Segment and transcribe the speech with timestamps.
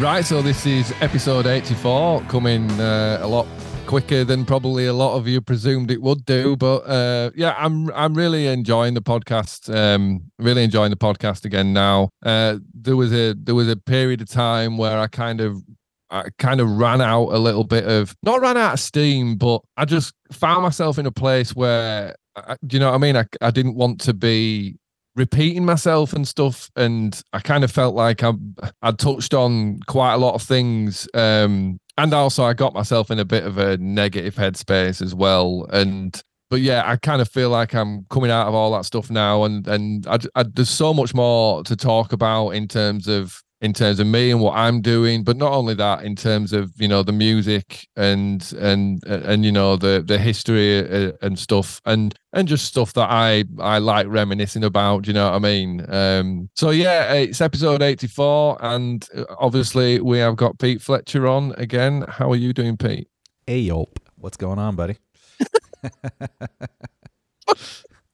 [0.00, 3.48] Right, so this is episode 84, coming uh, a lot
[3.86, 6.54] quicker than probably a lot of you presumed it would do.
[6.54, 9.74] But uh, yeah, I'm I'm really enjoying the podcast.
[9.74, 12.10] Um, really enjoying the podcast again now.
[12.24, 15.64] Uh, there was a there was a period of time where I kind of
[16.10, 19.62] I kind of ran out a little bit of not ran out of steam, but
[19.76, 23.16] I just found myself in a place where I, you know what I mean?
[23.16, 24.78] I I didn't want to be
[25.18, 28.32] repeating myself and stuff and i kind of felt like i
[28.82, 33.18] i'd touched on quite a lot of things um and also i got myself in
[33.18, 37.50] a bit of a negative headspace as well and but yeah i kind of feel
[37.50, 40.94] like i'm coming out of all that stuff now and and I, I, there's so
[40.94, 44.80] much more to talk about in terms of in terms of me and what I'm
[44.80, 49.44] doing, but not only that, in terms of you know the music and and and
[49.44, 53.78] you know the the history uh, and stuff, and and just stuff that I I
[53.78, 55.06] like reminiscing about.
[55.06, 55.84] you know what I mean?
[55.92, 61.26] Um, so yeah, it's episode eighty four, and uh, obviously we have got Pete Fletcher
[61.26, 62.04] on again.
[62.08, 63.08] How are you doing, Pete?
[63.46, 63.98] Hey, Yelp.
[64.16, 64.98] What's going on, buddy?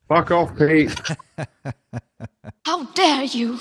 [0.09, 0.95] Fuck off, Pete.
[2.67, 3.59] How dare you?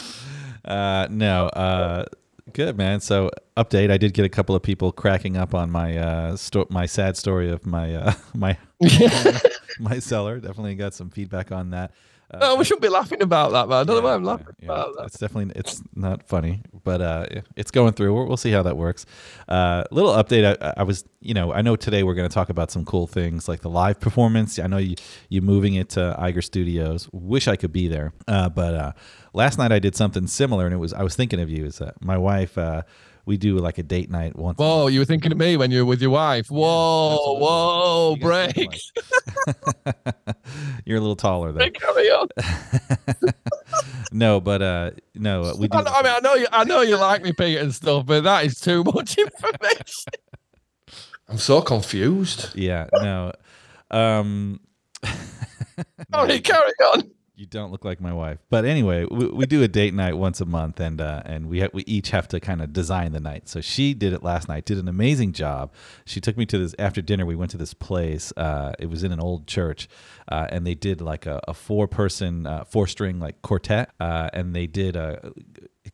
[0.66, 1.48] Uh, no.
[1.48, 2.06] Uh,
[2.54, 3.00] good man.
[3.00, 3.92] So update.
[3.92, 7.18] I did get a couple of people cracking up on my uh sto- my sad
[7.18, 8.58] story of my uh my
[9.80, 10.40] my cellar.
[10.40, 11.92] Definitely got some feedback on that.
[12.32, 13.80] Uh, no, we shouldn't be laughing about that, man.
[13.80, 15.06] I don't know why I'm laughing yeah, about that.
[15.06, 18.14] It's definitely it's not funny, but uh, it's going through.
[18.14, 19.06] We'll, we'll see how that works.
[19.48, 20.58] Uh, little update.
[20.62, 23.08] I, I was, you know, I know today we're going to talk about some cool
[23.08, 24.58] things like the live performance.
[24.58, 24.96] I know you
[25.30, 27.10] you moving it to Eiger Studios.
[27.12, 28.92] Wish I could be there, uh, but uh,
[29.34, 31.66] last night I did something similar, and it was I was thinking of you.
[31.66, 32.58] Is that my wife?
[33.26, 34.58] We do like a date night once.
[34.58, 36.48] Whoa, you were thinking of me when you were with your wife.
[36.52, 37.42] Whoa, absolutely.
[37.46, 38.80] whoa, You break.
[39.46, 40.14] something.
[40.86, 41.70] You're a little taller though.
[41.70, 42.28] Carry on.
[44.12, 45.78] no, but uh, no, we do.
[45.78, 46.48] I, know- I mean, I know you.
[46.52, 50.14] I know you like me, Pete, and stuff, but that is too much information.
[51.30, 52.54] I'm so confused.
[52.56, 53.32] yeah, no.
[53.90, 54.60] Um,
[56.14, 57.10] Sorry, carry on.
[57.36, 58.38] You don't look like my wife.
[58.52, 61.62] But anyway, we, we do a date night once a month, and uh, and we
[61.62, 63.50] ha- we each have to kind of design the night.
[63.50, 65.74] So she did it last night, did an amazing job.
[66.06, 67.26] She took me to this after dinner.
[67.26, 68.32] We went to this place.
[68.38, 69.90] Uh, it was in an old church,
[70.32, 74.30] uh, and they did like a, a four person, uh, four string like quartet, uh,
[74.32, 75.32] and they did a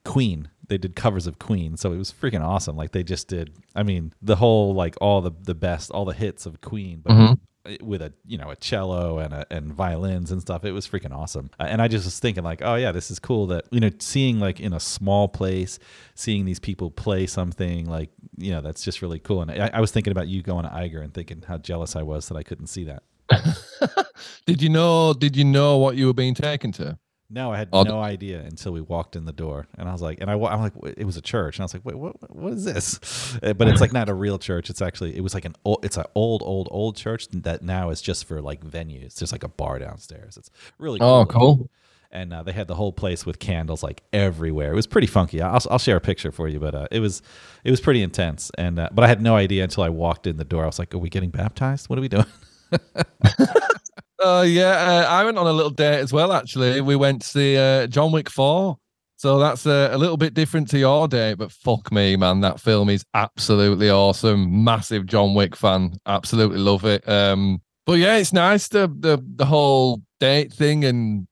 [0.04, 0.50] Queen.
[0.68, 2.76] They did covers of Queen, so it was freaking awesome.
[2.76, 3.56] Like they just did.
[3.74, 7.14] I mean, the whole like all the the best, all the hits of Queen, but
[7.14, 7.40] Mhm.
[7.81, 10.64] With a you know a cello and a, and violins and stuff.
[10.64, 11.50] It was freaking awesome.
[11.59, 13.92] Uh, and I just was thinking like, oh yeah, this is cool that you know
[14.00, 15.78] seeing like in a small place,
[16.16, 19.42] seeing these people play something like you know that's just really cool.
[19.42, 22.03] And I, I was thinking about you going to Eiger and thinking how jealous I
[22.03, 23.03] was that I couldn't see that.
[24.46, 25.14] did you know?
[25.14, 26.97] Did you know what you were being taken to?
[27.31, 30.01] No, I had Oh, no idea until we walked in the door, and I was
[30.01, 32.35] like, and I, I'm like, it was a church, and I was like, wait, what,
[32.35, 33.38] what is this?
[33.44, 34.69] Uh, But it's like not a real church.
[34.72, 37.91] It's actually, it was like an old, it's an old, old, old church that now
[37.91, 39.13] is just for like venues.
[39.16, 40.38] There's like a bar downstairs.
[40.38, 41.07] It's really cool.
[41.07, 41.69] Oh, cool.
[42.12, 44.72] And uh, they had the whole place with candles like everywhere.
[44.72, 45.40] It was pretty funky.
[45.44, 47.22] I'll, I'll share a picture for you, but uh, it was,
[47.63, 48.50] it was pretty intense.
[48.57, 50.63] And uh, but I had no idea until I walked in the door.
[50.63, 51.88] I was like, are we getting baptized?
[51.90, 52.25] What are we doing?
[54.24, 56.34] Uh, yeah, uh, I went on a little date as well.
[56.34, 58.78] Actually, we went to see uh, John Wick Four,
[59.16, 61.35] so that's uh, a little bit different to your date.
[61.35, 64.63] But fuck me, man, that film is absolutely awesome.
[64.63, 67.08] Massive John Wick fan, absolutely love it.
[67.08, 71.28] Um, but yeah, it's nice the the the whole date thing and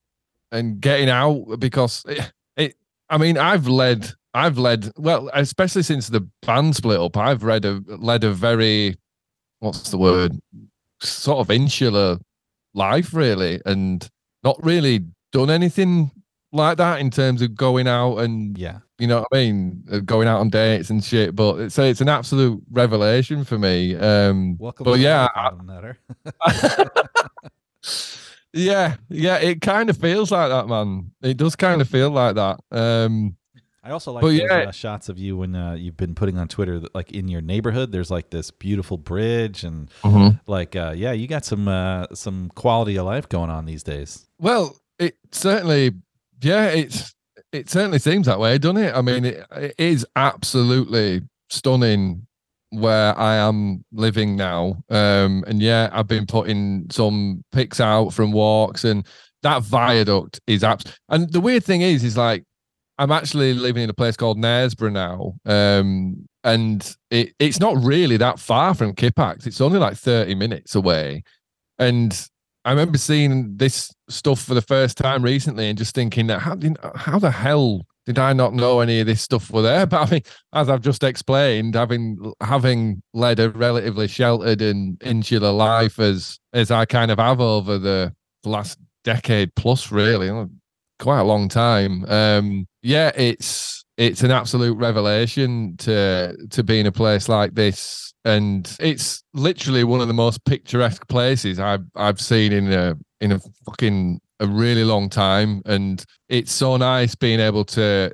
[0.51, 2.75] and getting out because it, it
[3.09, 7.17] I mean, I've led I've led well, especially since the band split up.
[7.17, 8.95] I've read a led a very
[9.59, 10.39] what's the word
[11.01, 12.17] sort of insular
[12.77, 14.07] life really and
[14.43, 16.11] not really done anything
[16.53, 18.79] like that in terms of going out and Yeah.
[18.99, 21.99] you know what I mean uh, going out on dates and shit but it's it's
[22.01, 24.85] an absolute revelation for me um Welcome.
[24.85, 25.27] but yeah
[25.65, 25.99] Nutter.
[28.53, 32.35] yeah yeah it kind of feels like that man it does kind of feel like
[32.35, 33.35] that um
[33.87, 34.65] I also like But those yeah.
[34.67, 37.39] uh, shots of you when uh, you've been putting on Twitter, that, like in your
[37.39, 37.93] neighborhood.
[37.93, 39.89] There's like this beautiful bridge, and
[40.45, 44.27] like, uh, yeah, you got some uh, some quality of life going on these days.
[44.39, 45.93] Well, it certainly,
[46.41, 47.15] yeah, it's
[47.53, 48.93] it certainly seems that way, doesn't it?
[48.93, 52.27] I mean, it, it is absolutely stunning
[52.71, 54.83] where I am living now.
[54.89, 59.07] Um, and yeah, I've been putting some pics out from walks, and
[59.43, 60.83] that viaduct is abs.
[61.07, 62.43] And the weird thing is, is like
[62.97, 68.17] I'm actually living in a place called Knaresborough now, um, and it, it's not really
[68.17, 69.45] that far from Kippax.
[69.45, 71.23] It's only like 30 minutes away,
[71.77, 72.27] and
[72.65, 76.57] I remember seeing this stuff for the first time recently and just thinking that how
[76.95, 79.85] how the hell did I not know any of this stuff were there?
[79.87, 80.21] But I mean,
[80.53, 86.71] as I've just explained, having having led a relatively sheltered and insular life as as
[86.71, 90.29] I kind of have over the last decade plus, really,
[90.99, 92.05] quite a long time.
[92.05, 98.13] Um, yeah, it's it's an absolute revelation to to be in a place like this,
[98.23, 103.33] and it's literally one of the most picturesque places I've I've seen in a in
[103.33, 108.09] a fucking a really long time, and it's so nice being able to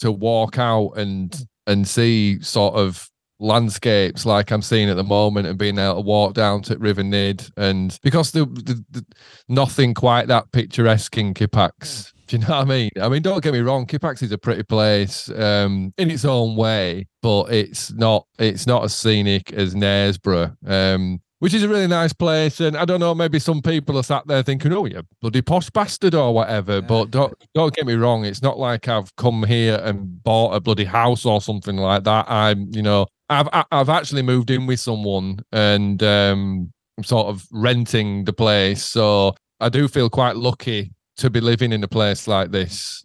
[0.00, 1.34] to walk out and
[1.66, 3.08] and see sort of
[3.40, 7.04] landscapes like I'm seeing at the moment and being able to walk down to River
[7.04, 7.48] Nid.
[7.56, 9.06] And because the, the, the
[9.48, 12.90] nothing quite that picturesque in Kippax do you know what I mean?
[13.00, 13.86] I mean, don't get me wrong.
[13.86, 18.84] Kippax is a pretty place um, in its own way, but it's not it's not
[18.84, 22.60] as scenic as Knaresborough, um, which is a really nice place.
[22.60, 25.70] And I don't know, maybe some people are sat there thinking, "Oh, you bloody posh
[25.70, 26.82] bastard" or whatever.
[26.82, 28.26] But don't don't get me wrong.
[28.26, 32.30] It's not like I've come here and bought a bloody house or something like that.
[32.30, 37.46] I'm, you know, I've I've actually moved in with someone and um, I'm sort of
[37.52, 42.26] renting the place, so I do feel quite lucky to be living in a place
[42.26, 43.04] like this.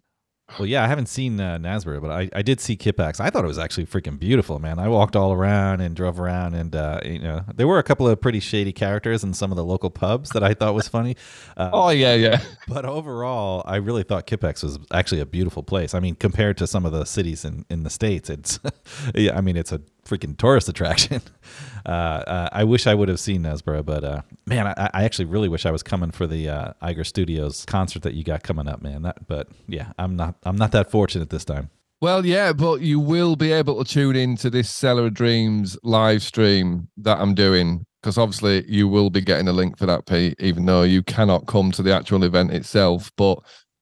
[0.58, 3.18] Well, yeah, I haven't seen uh, but I, I did see Kippax.
[3.18, 4.78] I thought it was actually freaking beautiful, man.
[4.78, 8.06] I walked all around and drove around, and uh, you know, there were a couple
[8.06, 11.16] of pretty shady characters in some of the local pubs that I thought was funny.
[11.56, 12.40] Uh, oh yeah, yeah.
[12.66, 15.94] But overall, I really thought Kippax was actually a beautiful place.
[15.94, 18.58] I mean, compared to some of the cities in, in the states, it's
[19.14, 19.36] yeah.
[19.36, 21.22] I mean, it's a freaking tourist attraction.
[21.86, 25.26] Uh, uh, I wish I would have seen Knaresborough, but uh, man, I, I, actually
[25.26, 28.68] really wish I was coming for the uh, Eiger Studios concert that you got coming
[28.68, 29.02] up, man.
[29.02, 30.36] That, but yeah, I'm not.
[30.44, 31.68] I'm not that fortunate this time.
[32.00, 36.22] Well, yeah, but you will be able to tune into this Cellar of Dreams live
[36.22, 40.36] stream that I'm doing because obviously you will be getting a link for that, Pete,
[40.38, 43.10] even though you cannot come to the actual event itself.
[43.16, 43.38] But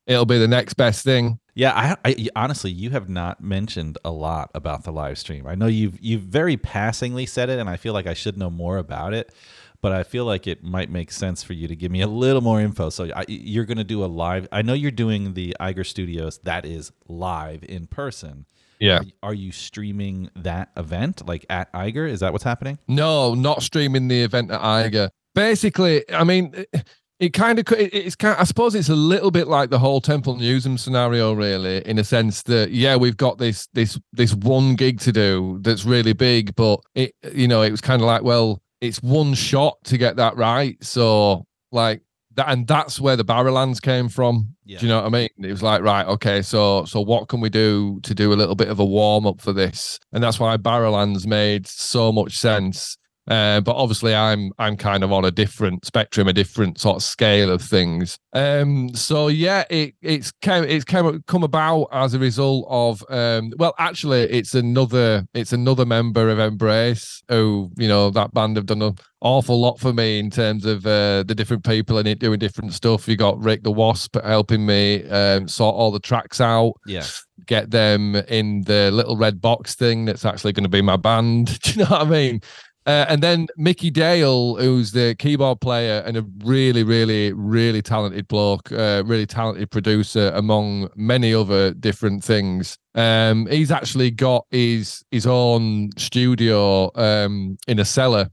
[0.06, 1.38] it'll be the next best thing.
[1.54, 5.46] Yeah, I, I, honestly, you have not mentioned a lot about the live stream.
[5.46, 8.50] I know you've you've very passingly said it, and I feel like I should know
[8.50, 9.34] more about it.
[9.82, 12.40] But I feel like it might make sense for you to give me a little
[12.40, 12.88] more info.
[12.88, 14.46] So I, you're going to do a live.
[14.52, 16.38] I know you're doing the Eiger Studios.
[16.44, 18.46] That is live in person.
[18.78, 19.00] Yeah.
[19.22, 22.06] Are, you streaming that event like at Eiger?
[22.06, 22.78] Is that what's happening?
[22.88, 25.10] No, not streaming the event at Eiger.
[25.34, 26.88] Basically, I mean, it
[27.30, 30.78] kind of it's kind I suppose it's a little bit like the whole Temple Newsam
[30.78, 35.12] scenario, really, in a sense that yeah, we've got this this this one gig to
[35.12, 39.02] do that's really big, but it you know it was kind of like well, it's
[39.02, 42.02] one shot to get that right, so like
[42.34, 44.54] that, and that's where the Barrowlands came from.
[44.64, 44.78] Yeah.
[44.78, 45.28] Do you know what I mean?
[45.38, 48.54] It was like right, okay, so so what can we do to do a little
[48.54, 52.96] bit of a warm up for this, and that's why Barrowlands made so much sense
[53.28, 57.02] uh, but obviously, I'm I'm kind of on a different spectrum, a different sort of
[57.04, 58.18] scale of things.
[58.32, 63.52] Um, so yeah, it it's came it's come come about as a result of um,
[63.58, 68.66] well, actually, it's another it's another member of Embrace who you know that band have
[68.66, 72.18] done an awful lot for me in terms of uh, the different people in it
[72.18, 73.06] doing different stuff.
[73.06, 76.72] You got Rick the Wasp helping me um, sort all the tracks out.
[76.86, 77.04] Yeah
[77.46, 81.60] get them in the little red box thing that's actually going to be my band.
[81.62, 82.40] Do you know what I mean?
[82.84, 88.26] Uh, and then Mickey Dale, who's the keyboard player and a really, really, really talented
[88.26, 92.76] bloke, uh, really talented producer, among many other different things.
[92.96, 98.28] Um, he's actually got his his own studio um, in a cellar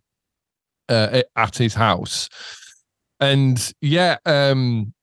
[0.89, 2.27] uh, at his house,
[3.19, 4.93] and yeah, um,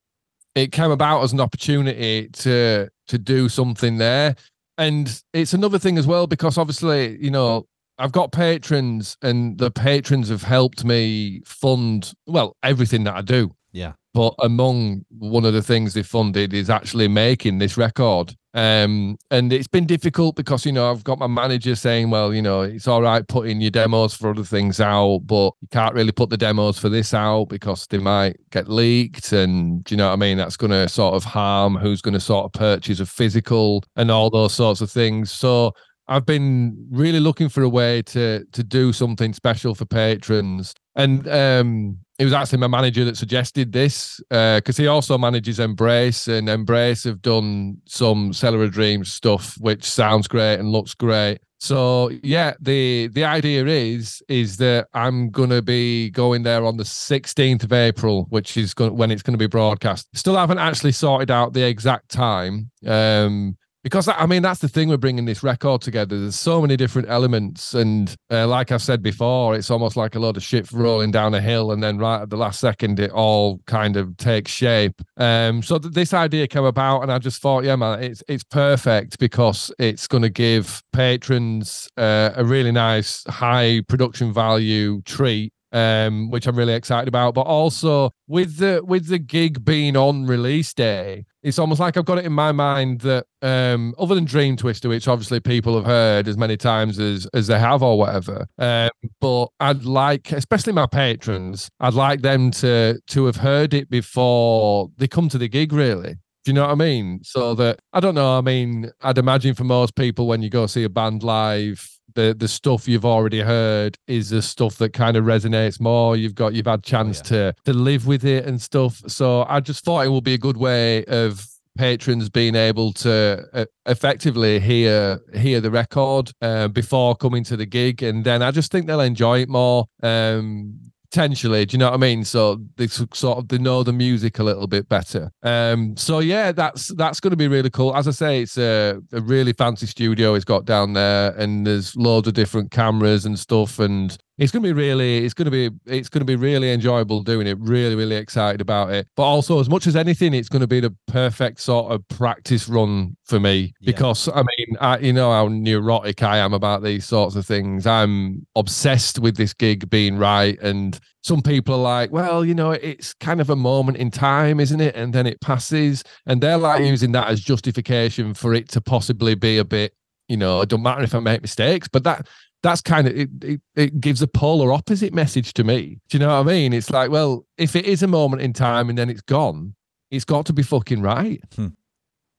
[0.56, 4.34] it came about as an opportunity to to do something there.
[4.78, 7.66] And it's another thing as well because obviously, you know,
[7.98, 13.54] I've got patrons, and the patrons have helped me fund well everything that I do.
[13.72, 13.92] Yeah.
[14.14, 18.34] But among one of the things they funded is actually making this record.
[18.54, 22.40] Um, and it's been difficult because you know I've got my manager saying, well, you
[22.40, 26.12] know, it's all right putting your demos for other things out, but you can't really
[26.12, 30.06] put the demos for this out because they might get leaked, and do you know
[30.06, 30.38] what I mean?
[30.38, 34.10] That's going to sort of harm who's going to sort of purchase a physical and
[34.10, 35.30] all those sorts of things.
[35.30, 35.74] So
[36.08, 41.26] I've been really looking for a way to to do something special for patrons, and
[41.28, 46.28] um, it was actually my manager that suggested this because uh, he also manages Embrace,
[46.28, 51.38] and Embrace have done some Cellar of Dreams stuff, which sounds great and looks great.
[51.58, 56.84] So yeah, the the idea is is that I'm gonna be going there on the
[56.84, 60.08] 16th of April, which is going when it's going to be broadcast.
[60.14, 62.70] Still haven't actually sorted out the exact time.
[62.86, 66.18] Um, because I mean that's the thing we're bringing this record together.
[66.18, 70.18] There's so many different elements, and uh, like I've said before, it's almost like a
[70.18, 73.12] load of shit rolling down a hill, and then right at the last second, it
[73.12, 75.00] all kind of takes shape.
[75.18, 78.42] Um, so th- this idea came about, and I just thought, yeah, man, it's it's
[78.42, 85.52] perfect because it's going to give patrons uh, a really nice high production value treat
[85.76, 87.34] um, which I'm really excited about.
[87.34, 92.06] But also with the with the gig being on release day, it's almost like I've
[92.06, 95.84] got it in my mind that um, other than Dream Twister, which obviously people have
[95.84, 98.90] heard as many times as as they have or whatever, um,
[99.20, 104.88] but I'd like, especially my patrons, I'd like them to to have heard it before
[104.96, 105.72] they come to the gig.
[105.72, 106.16] Really.
[106.44, 107.20] Do you know what I mean?
[107.24, 108.38] So that I don't know.
[108.38, 112.34] I mean, I'd imagine for most people, when you go see a band live, the
[112.36, 116.16] the stuff you've already heard is the stuff that kind of resonates more.
[116.16, 117.52] You've got you've had chance Oh, yeah.
[117.52, 119.00] to to live with it and stuff.
[119.06, 121.46] So I just thought it would be a good way of
[121.78, 127.66] patrons being able to uh, effectively hear hear the record uh, before coming to the
[127.66, 129.84] gig, and then I just think they'll enjoy it more.
[130.02, 132.24] Um, potentially do you know what i mean?
[132.24, 135.30] So they sort of they know the music a little bit better.
[135.42, 137.94] Um so yeah that's that's going to be really cool.
[137.96, 141.94] As i say it's a, a really fancy studio it's got down there and there's
[141.96, 145.50] loads of different cameras and stuff and it's going to be really it's going to
[145.50, 149.08] be it's going to be really enjoyable doing it really really excited about it.
[149.16, 152.68] But also as much as anything it's going to be the perfect sort of practice
[152.68, 153.86] run for me Yeah.
[153.92, 157.86] because i mean I, you know how neurotic i am about these sorts of things.
[157.86, 162.72] I'm obsessed with this gig being right and some people are like well you know
[162.72, 164.94] it's kind of a moment in time isn't it?
[164.96, 169.34] And then it passes and they're like using that as justification for it to possibly
[169.34, 169.94] be a bit
[170.28, 172.26] you know it don't matter if i make mistakes but that
[172.62, 176.00] that's kind of it, it, it gives a polar opposite message to me.
[176.08, 176.72] Do you know what I mean?
[176.72, 179.74] It's like, well, if it is a moment in time and then it's gone,
[180.10, 181.42] it's got to be fucking right.
[181.54, 181.68] Hmm.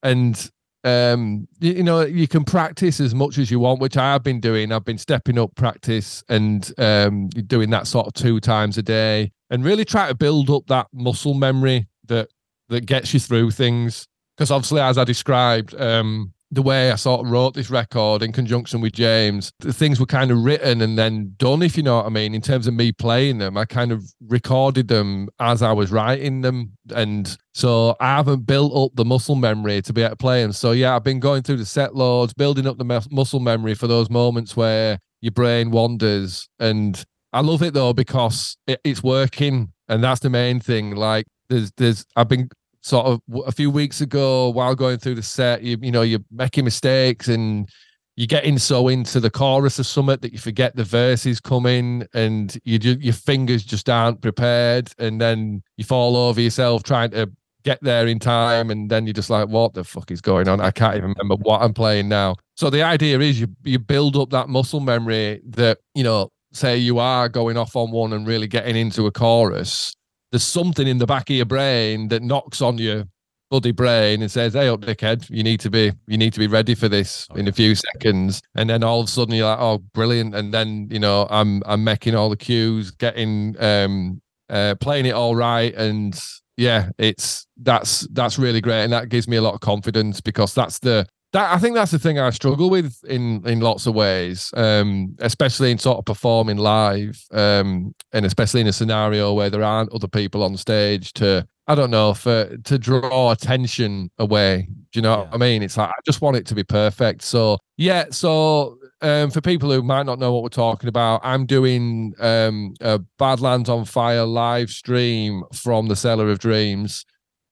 [0.04, 0.52] And
[0.84, 4.24] um, you, you know, you can practice as much as you want, which I have
[4.24, 4.72] been doing.
[4.72, 9.32] I've been stepping up practice and um, doing that sort of two times a day,
[9.50, 12.30] and really try to build up that muscle memory that
[12.70, 14.08] that gets you through things.
[14.36, 18.32] Because obviously, as I described, um, the way I sort of wrote this record in
[18.32, 21.98] conjunction with James, the things were kind of written and then done, if you know
[21.98, 23.58] what I mean, in terms of me playing them.
[23.58, 26.72] I kind of recorded them as I was writing them.
[26.96, 30.52] And so I haven't built up the muscle memory to be able to play them.
[30.52, 33.76] So yeah, I've been going through the set loads, building up the mus- muscle memory
[33.76, 36.50] for those moments where your brain wanders.
[36.58, 39.74] And I love it though, because it, it's working.
[39.88, 40.96] And that's the main thing.
[40.96, 42.50] Like there's, there's, I've been
[42.88, 46.24] sort of a few weeks ago while going through the set you you know you're
[46.32, 47.70] making mistakes and
[48.16, 52.58] you're getting so into the chorus of summit that you forget the verses coming and
[52.64, 57.30] you ju- your fingers just aren't prepared and then you fall over yourself trying to
[57.64, 60.62] get there in time and then you're just like what the fuck is going on?
[60.62, 62.36] I can't even remember what i'm playing now.
[62.56, 66.78] So the idea is you you build up that muscle memory that you know say
[66.78, 69.94] you are going off on one and really getting into a chorus
[70.32, 73.06] there's something in the back of your brain that knocks on your
[73.50, 75.30] bloody brain and says, "Hey, up, dickhead!
[75.30, 77.76] You need to be, you need to be ready for this Oh, in a few
[77.76, 81.28] seconds." And then all of a sudden, you're like, "Oh, brilliant!" And then you know,
[81.30, 86.20] I'm I'm making all the cues, getting um, uh, playing it all right, and
[86.58, 90.54] yeah, it's that's that's really great, and that gives me a lot of confidence because
[90.54, 93.96] that's the that I think that's the thing I struggle with in in lots of
[93.96, 99.50] ways, um, especially in sort of performing live, um, and especially in a scenario where
[99.50, 104.68] there aren't other people on stage to I don't know for to draw attention away.
[104.92, 105.64] Do you know what I mean?
[105.64, 107.24] It's like I just want it to be perfect.
[107.24, 111.46] So yeah, so um, for people who might not know what we're talking about, I'm
[111.46, 117.06] doing um, a Badlands on Fire live stream from the Cellar of Dreams,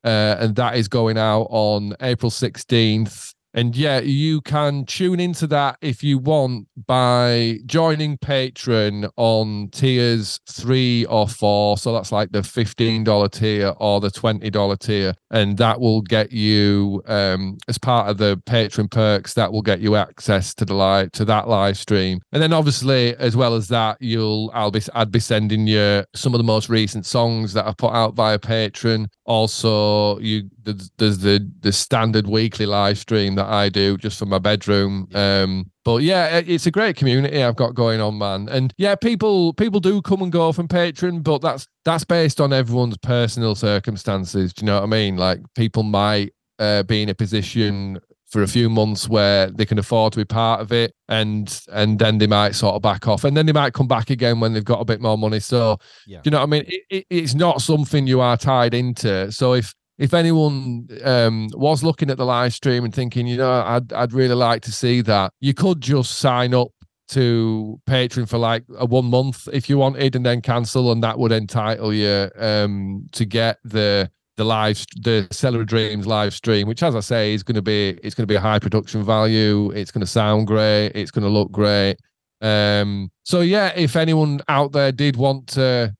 [0.05, 3.34] uh, and that is going out on April 16th.
[3.55, 10.41] And yeah, you can tune into that if you want by joining Patreon on tiers
[10.49, 11.77] three or four.
[11.77, 15.13] So that's like the $15 tier or the $20 tier.
[15.31, 19.79] And that will get you, um, as part of the Patreon perks, that will get
[19.79, 22.19] you access to the live to that live stream.
[22.33, 26.33] And then obviously, as well as that, you'll I'll be I'd be sending you some
[26.33, 29.07] of the most recent songs that I put out via Patreon.
[29.25, 34.37] Also, you there's, the the standard weekly live stream that I do just from my
[34.37, 35.07] bedroom.
[35.15, 38.47] Um, but yeah, it's a great community I've got going on, man.
[38.49, 42.53] And yeah, people people do come and go from Patreon, but that's that's based on
[42.53, 44.53] everyone's personal circumstances.
[44.53, 45.17] Do you know what I mean?
[45.17, 47.99] Like people might uh, be in a position
[48.35, 51.99] for a few months where they can afford to be part of it and and
[51.99, 54.51] then they might sort of back off and then they might come back again when
[54.51, 55.39] they've got a bit more money.
[55.39, 56.17] So Yeah.
[56.17, 56.65] do you know what i mean?
[56.67, 59.31] It, it, it's not something you are tied into.
[59.31, 63.53] So if if anyone um, was looking at the live stream and thinking, you know,
[63.65, 66.71] I'd I'd really like to see that, you could just sign up
[67.07, 71.17] to Patreon for like a one month if you wanted, and then cancel, and that
[71.17, 76.67] would entitle you um, to get the the live the Cellar of Dreams live stream,
[76.67, 79.03] which, as I say, is going to be it's going to be a high production
[79.03, 79.71] value.
[79.71, 80.91] It's going to sound great.
[80.95, 81.97] It's going to look great.
[82.41, 85.95] Um, so yeah, if anyone out there did want to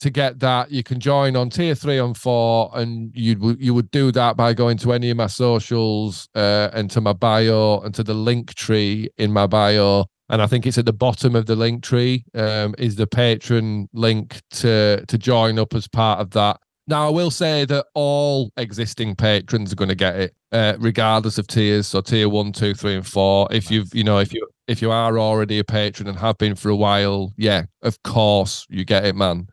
[0.00, 3.90] to get that, you can join on tier three and four, and you you would
[3.90, 7.94] do that by going to any of my socials uh, and to my bio and
[7.94, 10.04] to the link tree in my bio.
[10.28, 13.88] And I think it's at the bottom of the link tree um, is the patron
[13.92, 16.60] link to to join up as part of that.
[16.88, 21.36] Now, I will say that all existing patrons are going to get it, uh, regardless
[21.36, 21.88] of tiers.
[21.88, 23.48] So tier one, two, three, and four.
[23.50, 26.54] If you've, you know, if you if you are already a patron and have been
[26.54, 29.48] for a while, yeah, of course you get it, man.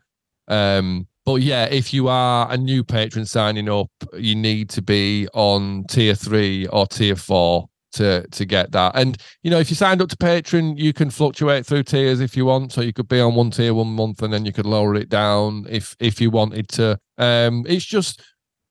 [0.46, 5.26] Um, but yeah, if you are a new patron signing up, you need to be
[5.34, 8.92] on tier three or tier four to to get that.
[8.94, 12.36] And you know, if you signed up to Patreon, you can fluctuate through tiers if
[12.36, 12.72] you want.
[12.72, 15.08] So you could be on one tier one month and then you could lower it
[15.08, 16.98] down if if you wanted to.
[17.18, 18.22] Um, it's just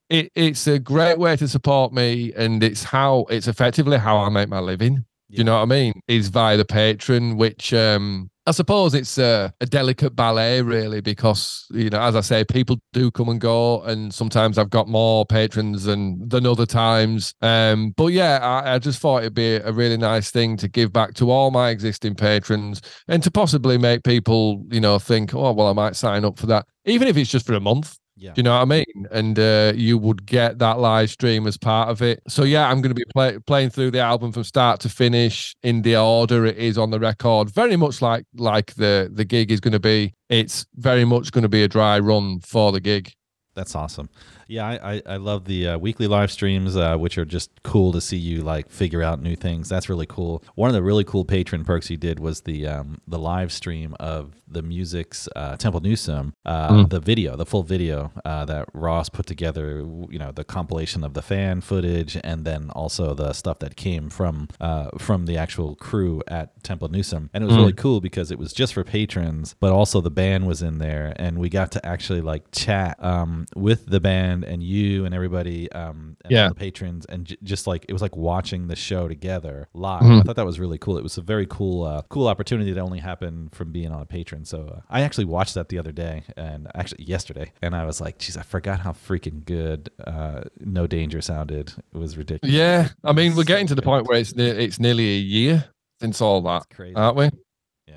[0.10, 4.30] it, it's a great way to support me, and it's how it's effectively how I
[4.30, 5.06] make my living.
[5.30, 5.38] Yeah.
[5.40, 6.02] You know what I mean?
[6.08, 11.66] Is via the Patreon, which um I suppose it's a, a, delicate ballet, really, because
[11.72, 15.26] you know, as I say, people do come and go, and sometimes I've got more
[15.26, 17.34] patrons than than other times.
[17.42, 20.92] Um, but yeah, I, I, just thought it'd be a really nice thing to give
[20.92, 25.54] back to all my existing patrons, and to possibly make people, you know, think, oh,
[25.54, 27.98] well, I might sign up for that, even if it's just for a month.
[28.24, 28.32] Yeah.
[28.32, 29.08] Do you know what I mean?
[29.12, 32.22] And uh, you would get that live stream as part of it.
[32.30, 35.54] So yeah, I'm going to be play- playing through the album from start to finish
[35.62, 37.50] in the order it is on the record.
[37.50, 40.14] Very much like like the the gig is going to be.
[40.30, 43.12] It's very much going to be a dry run for the gig.
[43.56, 44.10] That's awesome.
[44.48, 47.92] Yeah, I, I, I love the uh, weekly live streams, uh, which are just cool
[47.94, 49.70] to see you like figure out new things.
[49.70, 50.44] That's really cool.
[50.56, 53.96] One of the really cool patron perks you did was the um, the live stream
[54.00, 56.90] of the music's uh, Temple Newsam, uh, mm.
[56.90, 59.78] the video, the full video uh, that Ross put together.
[60.10, 64.10] You know, the compilation of the fan footage and then also the stuff that came
[64.10, 67.60] from uh, from the actual crew at Temple Newsam, and it was mm.
[67.60, 71.14] really cool because it was just for patrons, but also the band was in there,
[71.18, 75.70] and we got to actually like chat um, with the band and you and everybody,
[75.74, 79.10] um, and yeah, the patrons, and j- just like it was like watching the show
[79.10, 80.02] together live.
[80.02, 80.20] Mm-hmm.
[80.20, 80.98] I thought that was really cool.
[80.98, 84.06] It was a very cool, uh, cool opportunity that only happened from being on a
[84.06, 84.46] patron.
[84.46, 88.00] So uh, I actually watched that the other day, and actually yesterday, and I was
[88.00, 91.74] like, geez, I forgot how freaking good uh, No Danger sounded.
[91.94, 92.56] It was ridiculous.
[92.56, 95.66] Yeah, I mean, we're getting to the point where it's ne- it's nearly a year
[96.00, 96.66] since all that,
[96.96, 97.30] aren't we?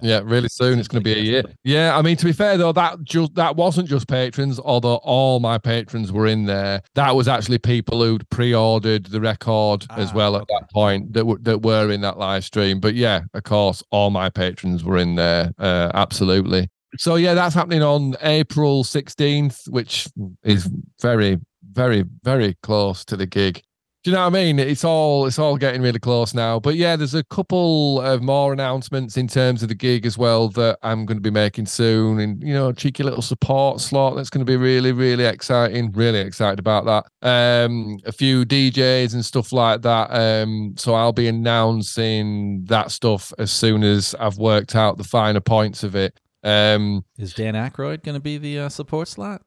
[0.03, 1.43] Yeah, really soon it's going to be a year.
[1.65, 5.41] Yeah, I mean to be fair though, that just that wasn't just patrons, although all
[5.41, 6.83] my patrons were in there.
[6.95, 10.55] That was actually people who'd pre-ordered the record ah, as well at okay.
[10.61, 12.81] that point that were that were in that live stream.
[12.81, 15.53] But yeah, of course, all my patrons were in there.
[15.59, 16.69] Uh, absolutely.
[16.99, 20.09] So yeah, that's happening on April 16th, which
[20.43, 21.39] is very,
[21.73, 23.63] very, very close to the gig.
[24.07, 24.61] Do you know what I mean?
[24.61, 26.61] It's all it's all getting really close now.
[26.61, 30.49] But yeah, there's a couple of more announcements in terms of the gig as well
[30.51, 34.31] that I'm going to be making soon, and you know, cheeky little support slot that's
[34.31, 35.91] going to be really really exciting.
[35.91, 37.29] Really excited about that.
[37.29, 40.11] Um, a few DJs and stuff like that.
[40.13, 45.41] Um, so I'll be announcing that stuff as soon as I've worked out the finer
[45.41, 46.17] points of it.
[46.45, 49.43] Um, Is Dan Aykroyd going to be the uh, support slot?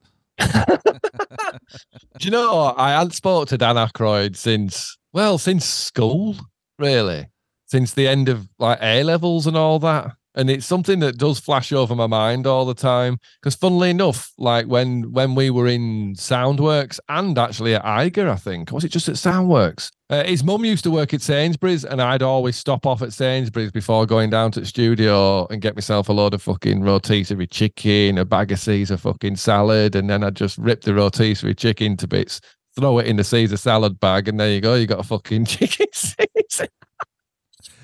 [2.18, 6.36] Do you know I hadn't spoke to Dan Aykroyd since well, since school,
[6.78, 7.26] really.
[7.66, 10.12] Since the end of like A levels and all that.
[10.40, 13.18] And it's something that does flash over my mind all the time.
[13.42, 18.36] Because funnily enough, like when when we were in Soundworks and actually at Eiger, I
[18.36, 19.90] think, was it just at Soundworks?
[20.08, 23.70] Uh, his mum used to work at Sainsbury's, and I'd always stop off at Sainsbury's
[23.70, 28.16] before going down to the studio and get myself a load of fucking rotisserie chicken,
[28.16, 32.08] a bag of Caesar fucking salad, and then I'd just rip the rotisserie chicken to
[32.08, 32.40] bits,
[32.76, 35.44] throw it in the Caesar salad bag, and there you go, you got a fucking
[35.44, 36.68] chicken Caesar.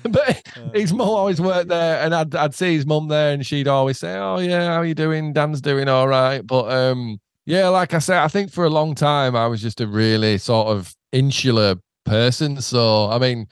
[0.09, 0.41] but
[0.73, 3.97] his mum always worked there, and I'd I'd see his mum there, and she'd always
[3.97, 5.33] say, "Oh yeah, how you doing?
[5.33, 8.95] Dan's doing all right." But um, yeah, like I said, I think for a long
[8.95, 12.61] time I was just a really sort of insular person.
[12.61, 13.47] So, I mean,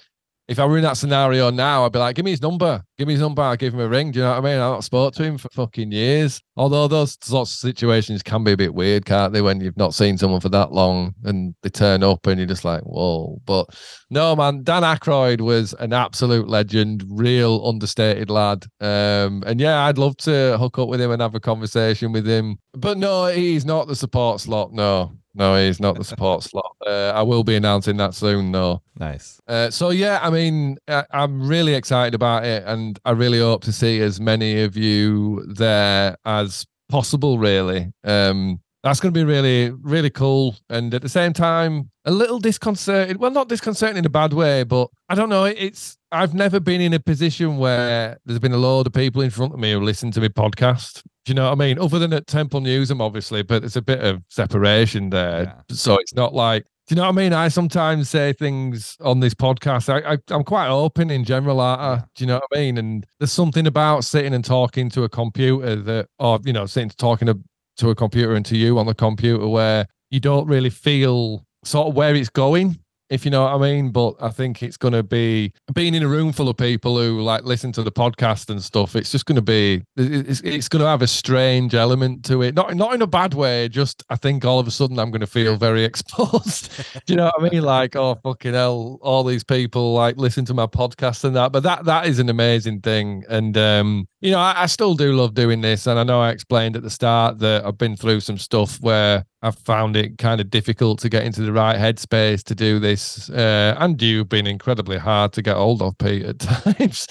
[0.48, 2.84] if I were in that scenario now, I'd be like, give me his number.
[3.00, 3.42] Give me his number.
[3.42, 4.12] I'll give him a ring.
[4.12, 4.60] Do you know what I mean?
[4.60, 6.40] I've not spoke to him for fucking years.
[6.56, 9.42] Although those sorts of situations can be a bit weird, can't they?
[9.42, 12.64] When you've not seen someone for that long and they turn up and you're just
[12.64, 13.42] like, whoa.
[13.46, 13.70] But
[14.12, 18.66] no, man, Dan Aykroyd was an absolute legend, real understated lad.
[18.80, 22.28] Um, and yeah, I'd love to hook up with him and have a conversation with
[22.28, 22.58] him.
[22.74, 24.72] But no, he's not the support slot.
[24.72, 26.76] No, no, he's not the support slot.
[26.86, 28.82] Uh, I will be announcing that soon, though.
[28.98, 29.40] Nice.
[29.48, 33.64] Uh, so yeah, I mean, I, I'm really excited about it, and I really hope
[33.66, 37.38] to see as many of you there as possible.
[37.38, 42.12] Really, um, that's going to be really, really cool, and at the same time, a
[42.12, 43.18] little disconcerted.
[43.18, 45.46] Well, not disconcerting in a bad way, but I don't know.
[45.46, 49.32] It's I've never been in a position where there's been a load of people in
[49.32, 51.04] front of me who listen to my podcast.
[51.26, 51.80] Do you know what I mean?
[51.80, 55.44] Other than at Temple Newsam, obviously, but there's a bit of separation there.
[55.44, 55.76] Yeah.
[55.76, 57.34] So it's not like do you know what I mean?
[57.34, 59.90] I sometimes say things on this podcast.
[59.90, 62.06] I, I I'm quite open in general, aren't I?
[62.14, 62.78] Do you know what I mean?
[62.78, 66.92] And there's something about sitting and talking to a computer that, or you know, sitting
[66.92, 67.40] talking to,
[67.78, 71.88] to a computer and to you on the computer where you don't really feel sort
[71.88, 73.92] of where it's going, if you know what I mean.
[73.92, 77.22] But I think it's going to be being in a room full of people who
[77.22, 78.96] like listen to the podcast and stuff.
[78.96, 82.56] It's just going to be, it's, it's going to have a strange element to it.
[82.56, 83.70] Not not in a bad way.
[83.70, 86.72] Just I think all of a sudden I'm going to feel very exposed.
[87.06, 87.64] Do you know what I mean?
[87.64, 91.52] Like oh fucking hell, all these people like listen to my podcast and that.
[91.52, 93.24] But that that is an amazing thing.
[93.30, 95.86] And um, you know, I, I still do love doing this.
[95.86, 99.24] And I know I explained at the start that I've been through some stuff where
[99.44, 103.30] I've found it kind of difficult to get into the right headspace to do this.
[103.30, 107.08] Uh, and you've been incredibly hard to get hold of, Pete, at times.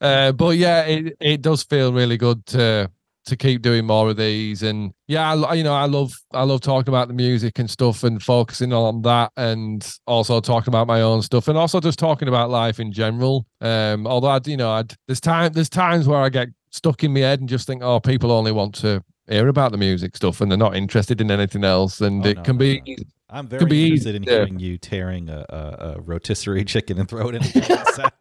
[0.00, 2.90] Uh, but yeah, it, it does feel really good to
[3.28, 4.62] to keep doing more of these.
[4.62, 8.02] And yeah, I, you know, I love I love talking about the music and stuff
[8.04, 12.28] and focusing on that, and also talking about my own stuff, and also just talking
[12.28, 13.46] about life in general.
[13.60, 17.14] Um, although I, you know, I'd, there's time there's times where I get stuck in
[17.14, 20.40] my head and just think, oh, people only want to hear about the music stuff
[20.40, 22.82] and they're not interested in anything else, and Oh, it no, can no, be.
[22.86, 22.94] no.
[23.30, 24.38] I'm very Could be interested in easy, yeah.
[24.38, 27.44] hearing you tearing a, a, a rotisserie chicken and throw it in a
[27.92, 28.12] salad.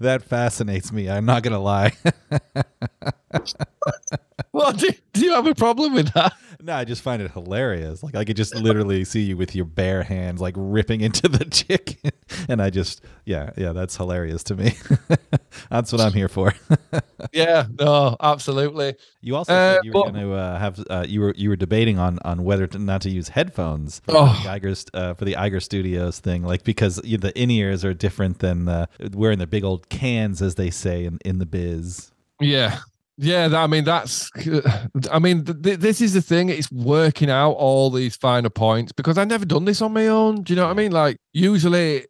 [0.00, 1.08] That fascinates me.
[1.08, 1.92] I'm not gonna lie.
[4.52, 6.32] Well, do, do you have a problem with that?
[6.60, 8.02] no, I just find it hilarious.
[8.02, 11.44] Like I could just literally see you with your bare hands, like ripping into the
[11.50, 12.10] chicken,
[12.48, 14.74] and I just, yeah, yeah, that's hilarious to me.
[15.70, 16.52] that's what I'm here for.
[17.32, 18.94] Yeah, no, absolutely.
[19.22, 21.48] You also Uh, said you were well- going to uh, have uh, you were you
[21.48, 24.40] were debating on on whether to not to use headphones for Oh.
[24.44, 27.94] the Eiger uh, for the Eiger Studios thing, like because you the in ears are
[27.94, 32.12] different than wearing the big old cans, as they say in in the biz.
[32.40, 32.78] Yeah.
[33.16, 34.30] Yeah, I mean that's.
[35.10, 36.48] I mean, th- th- this is the thing.
[36.48, 40.42] It's working out all these finer points because I've never done this on my own.
[40.42, 40.90] Do you know what I mean?
[40.92, 42.06] Like usually,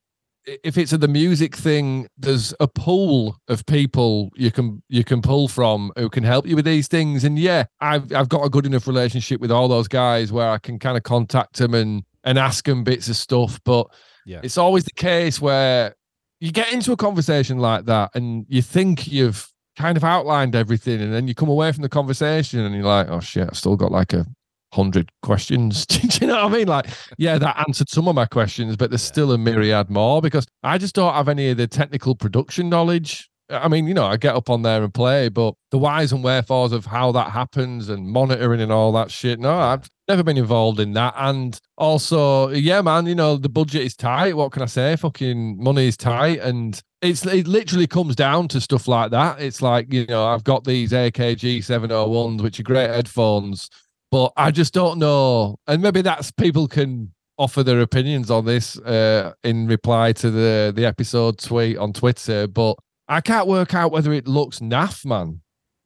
[0.46, 5.20] if it's a the music thing, there's a pool of people you can you can
[5.20, 7.22] pull from who can help you with these things.
[7.24, 10.58] And yeah, I've I've got a good enough relationship with all those guys where I
[10.58, 13.60] can kind of contact them and and ask them bits of stuff.
[13.64, 13.88] But
[14.24, 14.40] Yeah.
[14.42, 15.94] it's always the case where
[16.40, 21.00] you get into a conversation like that and you think you've kind of outlined everything
[21.00, 23.76] and then you come away from the conversation and you're like oh shit i've still
[23.76, 24.26] got like a
[24.72, 28.26] hundred questions do you know what i mean like yeah that answered some of my
[28.26, 31.66] questions but there's still a myriad more because i just don't have any of the
[31.66, 35.54] technical production knowledge I mean, you know, I get up on there and play, but
[35.70, 39.58] the whys and wherefores of how that happens and monitoring and all that shit, no,
[39.58, 41.14] I've never been involved in that.
[41.16, 44.36] And also, yeah, man, you know, the budget is tight.
[44.36, 44.96] What can I say?
[44.96, 46.40] Fucking money is tight.
[46.40, 49.40] And it's it literally comes down to stuff like that.
[49.40, 53.68] It's like, you know, I've got these AKG 701s, which are great headphones,
[54.10, 55.56] but I just don't know.
[55.66, 60.72] And maybe that's people can offer their opinions on this uh, in reply to the
[60.74, 65.42] the episode tweet on Twitter, but I can't work out whether it looks naff, man.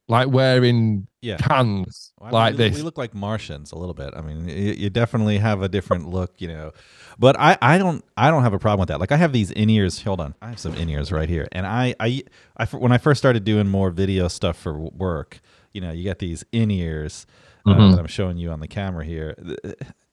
[0.09, 1.37] Like wearing Yeah.
[1.37, 2.75] cans Well, I mean, like we, this.
[2.77, 4.13] we look like Martians a little bit.
[4.15, 6.71] I mean, you, you definitely have a different look, you know.
[7.19, 8.99] But I, I don't I don't have a problem with that.
[8.99, 10.01] Like I have these in ears.
[10.03, 11.47] Hold on, I have some in ears right here.
[11.51, 12.23] And I, I
[12.57, 15.39] I when I first started doing more video stuff for work,
[15.73, 17.27] you know, you get these in ears
[17.67, 17.91] uh, Mhm.
[17.91, 19.35] that I'm showing you on the camera here.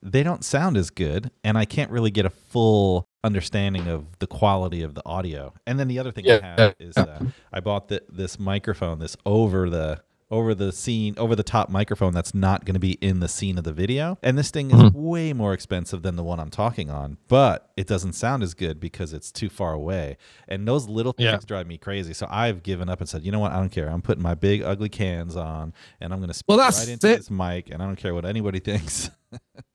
[0.03, 4.27] They don't sound as good, and I can't really get a full understanding of the
[4.27, 5.53] quality of the audio.
[5.65, 8.99] And then the other thing I have yeah, is uh, I bought the, this microphone,
[8.99, 12.91] this over the over the scene, over the top microphone that's not going to be
[12.99, 14.17] in the scene of the video.
[14.21, 14.91] And this thing is Mhm.
[14.93, 18.77] way more expensive than the one I'm talking on, but it doesn't sound as good
[18.77, 20.17] because it's too far away.
[20.49, 21.39] And those little things Yeah.
[21.45, 22.13] drive me crazy.
[22.13, 23.53] So I've given up and said, you know what?
[23.53, 23.87] I don't care.
[23.87, 26.89] I'm putting my big ugly cans on and I'm going to speak Well, that's right
[26.89, 27.17] into it.
[27.19, 29.09] this mic and I don't care what anybody thinks.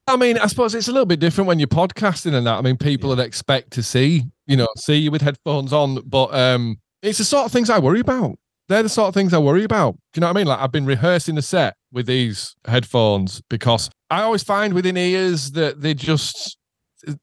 [0.07, 2.59] I mean, I suppose it's a little bit different when you're podcasting and that.
[2.59, 3.17] I mean, people Yeah.
[3.17, 7.25] would expect to see, you know, see you with headphones on, but um, it's the
[7.25, 8.37] sort of things I worry about.
[8.69, 9.95] They're the sort of things I worry about.
[10.12, 10.47] Do you know what I mean?
[10.47, 15.53] Like I've been rehearsing the set with these headphones because I always find within ears
[15.53, 16.57] that they just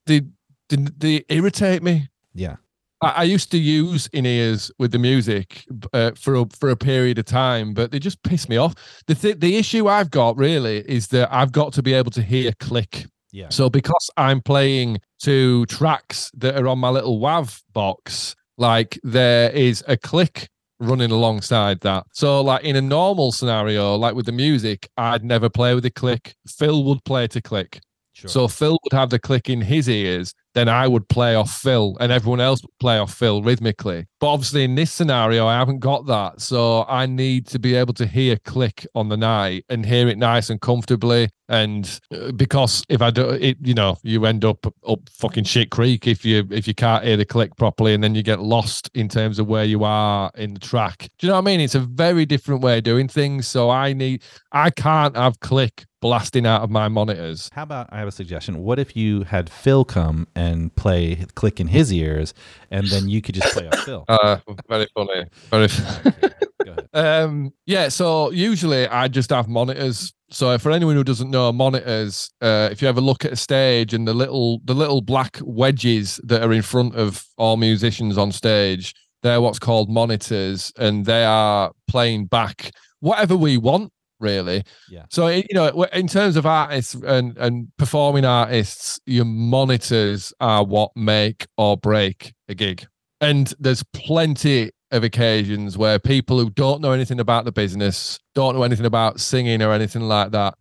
[0.06, 0.22] they
[0.70, 2.08] they, they irritate me.
[2.34, 2.58] yeah.
[3.01, 6.75] I, I used to use in ears with the music uh, for a, for a
[6.75, 8.75] period of time, but they just piss me off.
[9.07, 12.21] The th- the issue I've got really is that I've got to be able to
[12.21, 13.49] hear click Yeah.
[13.49, 19.51] So because I'm playing to tracks that are on my little WAV box, like there
[19.51, 22.05] is a click running alongside that.
[22.13, 25.91] So like in a normal scenario, like with the music, I'd never play with a
[25.91, 26.35] click.
[26.47, 27.81] Phil would play to click.
[28.19, 28.29] Sure.
[28.29, 31.95] So Phil would have the click in his ears, then I would play off Phil,
[32.01, 34.08] and everyone else would play off Phil rhythmically.
[34.19, 37.93] But obviously, in this scenario, I haven't got that, so I need to be able
[37.93, 41.29] to hear click on the night and hear it nice and comfortably.
[41.47, 45.71] And uh, because if I do it, you know, you end up up fucking shit
[45.71, 48.89] creek if you if you can't hear the click properly, and then you get lost
[48.93, 51.08] in terms of where you are in the track.
[51.19, 51.62] Do you know what I mean?
[51.62, 53.47] It's a very different way of doing things.
[53.47, 57.49] So I need, I can't have click blasting out of my monitors.
[57.53, 58.59] How about I have a suggestion?
[58.59, 62.33] What if you had Phil come and play click in his ears,
[62.71, 64.05] and then you could just play off Phil?
[64.09, 65.25] Uh, very funny.
[65.49, 65.67] Very.
[66.65, 66.88] Go ahead.
[66.93, 67.88] um, yeah.
[67.89, 70.13] So usually I just have monitors.
[70.31, 73.93] So for anyone who doesn't know monitors, uh, if you ever look at a stage
[73.93, 78.31] and the little the little black wedges that are in front of all musicians on
[78.31, 84.63] stage, they're what's called monitors, and they are playing back whatever we want really.
[84.89, 85.05] Yeah.
[85.10, 90.91] So you know, in terms of artists and and performing artists, your monitors are what
[90.95, 92.86] make or break a gig.
[93.21, 98.55] And there's plenty of occasions where people who don't know anything about the business, don't
[98.55, 100.55] know anything about singing or anything like that,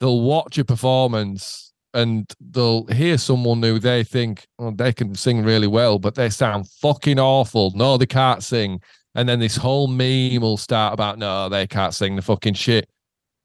[0.00, 5.42] they'll watch a performance and they'll hear someone who they think oh, they can sing
[5.42, 7.72] really well, but they sound fucking awful.
[7.74, 8.80] No, they can't sing.
[9.14, 12.88] And then this whole meme will start about no, they can't sing the fucking shit.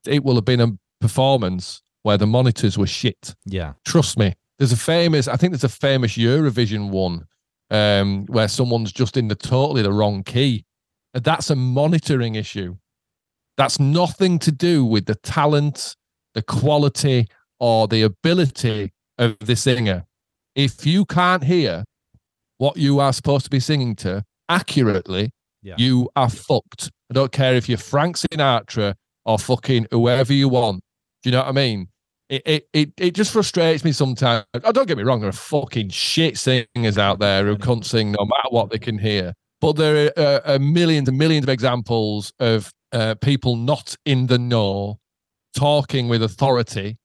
[0.05, 3.35] It will have been a performance where the monitors were shit.
[3.45, 3.73] Yeah.
[3.85, 4.33] Trust me.
[4.59, 7.25] There's a famous, I think there's a famous Eurovision one
[7.69, 10.65] um, where someone's just in the totally the wrong key.
[11.13, 12.77] That's a monitoring issue.
[13.57, 15.95] That's nothing to do with the talent,
[16.33, 17.27] the quality,
[17.59, 20.05] or the ability of the singer.
[20.55, 21.83] If you can't hear
[22.57, 25.31] what you are supposed to be singing to accurately,
[25.61, 25.75] Yeah.
[25.77, 26.91] you are fucked.
[27.09, 28.95] I don't care if you're Frank Sinatra
[29.27, 30.81] or fucking whoever you want.
[31.21, 31.89] Do you know what I mean?
[32.29, 34.45] It it it, it just frustrates me sometimes.
[34.63, 38.11] Oh, don't get me wrong, there are fucking shit singers out there who can't sing
[38.11, 39.33] no matter what they can hear.
[39.61, 44.27] But there are, uh, are millions and millions of examples of uh, people not in
[44.27, 44.99] the know
[45.55, 46.97] talking with authority,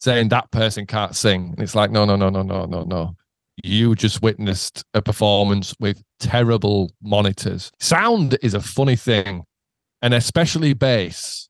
[0.00, 1.50] saying that person can't sing.
[1.52, 3.16] And it's like, no, no, no, no, no, no, no.
[3.62, 7.70] You just witnessed a performance with terrible monitors.
[7.80, 9.44] Sound is a funny thing,
[10.02, 11.48] and especially bass.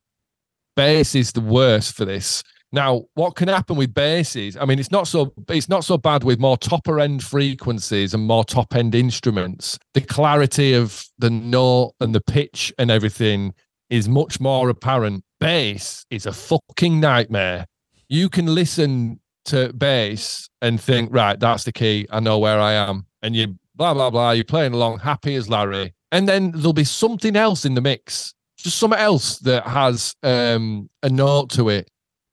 [0.77, 2.43] Bass is the worst for this.
[2.75, 4.57] Now, what can happen with basses?
[4.57, 8.27] I mean, it's not so it's not so bad with more topper end frequencies and
[8.27, 9.79] more top end instruments.
[9.95, 13.55] The clarity of the note and the pitch and everything
[13.91, 15.23] is much more apparent.
[15.39, 17.67] Bass is a fucking nightmare.
[18.09, 22.09] You can listen to bass and think, right, that's the key.
[22.11, 23.07] I know where I am.
[23.23, 24.33] And you blah blah blah.
[24.33, 25.95] You're playing along happy as Larry.
[26.11, 28.35] And then there'll be something else in the mix,
[28.65, 31.89] just something else that has um, a note to it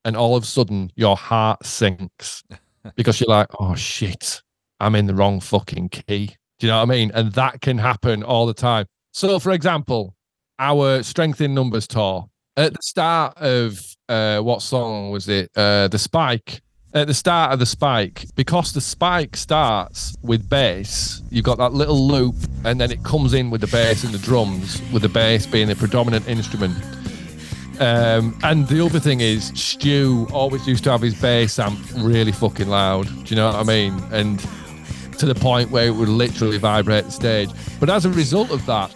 [0.06, 2.44] and all of a sudden your heart sinks
[2.96, 4.42] because you're like, oh shit,
[4.80, 6.36] I'm in the wrong fucking key.
[6.60, 7.12] Do you know what I mean?
[7.14, 8.86] And that can happen all the time.
[9.14, 10.16] So, for example,
[10.58, 15.52] our Strength in Numbers tour at the start of uh, what song was it?
[15.56, 16.62] Uh, the Spike.
[16.94, 21.72] At the start of the spike, because the spike starts with bass, you've got that
[21.72, 25.10] little loop, and then it comes in with the bass and the drums, with the
[25.10, 26.76] bass being the predominant instrument.
[27.80, 32.34] Um, and the other thing is, Stu always used to have his bass amp really
[32.34, 33.08] fucking loud.
[33.08, 33.98] Do you know what I mean?
[34.12, 34.40] And
[35.18, 37.50] to the point where it would literally vibrate the stage.
[37.80, 38.94] But as a result of that,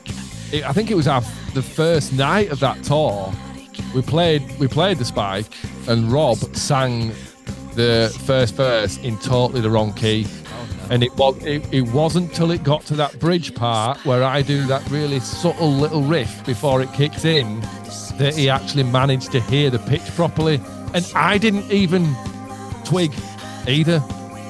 [0.51, 1.21] it, I think it was our
[1.53, 3.33] the first night of that tour.
[3.95, 5.45] We played we played the Spike,
[5.87, 7.13] and Rob sang
[7.75, 10.27] the first verse in totally the wrong key.
[10.89, 14.41] And it was it, it wasn't till it got to that bridge part where I
[14.41, 17.61] do that really subtle little riff before it kicks in
[18.17, 20.61] that he actually managed to hear the pitch properly.
[20.93, 22.15] And I didn't even
[22.85, 23.13] twig
[23.67, 23.99] either.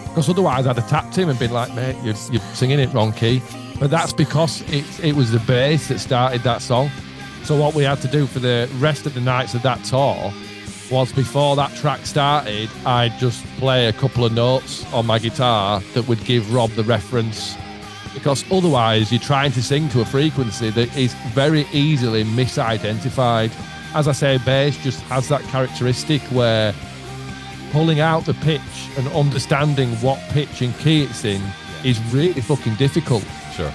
[0.10, 3.12] Because otherwise I'd have tapped him and been like, mate, you're, you're singing it wrong
[3.12, 3.42] key.
[3.80, 6.90] But that's because it, it was the bass that started that song.
[7.44, 10.34] So what we had to do for the rest of the nights of that tour
[10.92, 15.82] was before that track started, I'd just play a couple of notes on my guitar
[15.94, 17.56] that would give Rob the reference.
[18.14, 23.52] Because otherwise, you're trying to sing to a frequency that is very easily misidentified.
[23.94, 26.74] As I say, bass just has that characteristic where
[27.72, 28.62] pulling out the pitch
[28.98, 31.42] and understanding what pitch and key it's in
[31.84, 33.24] is really fucking difficult.
[33.54, 33.74] Sure.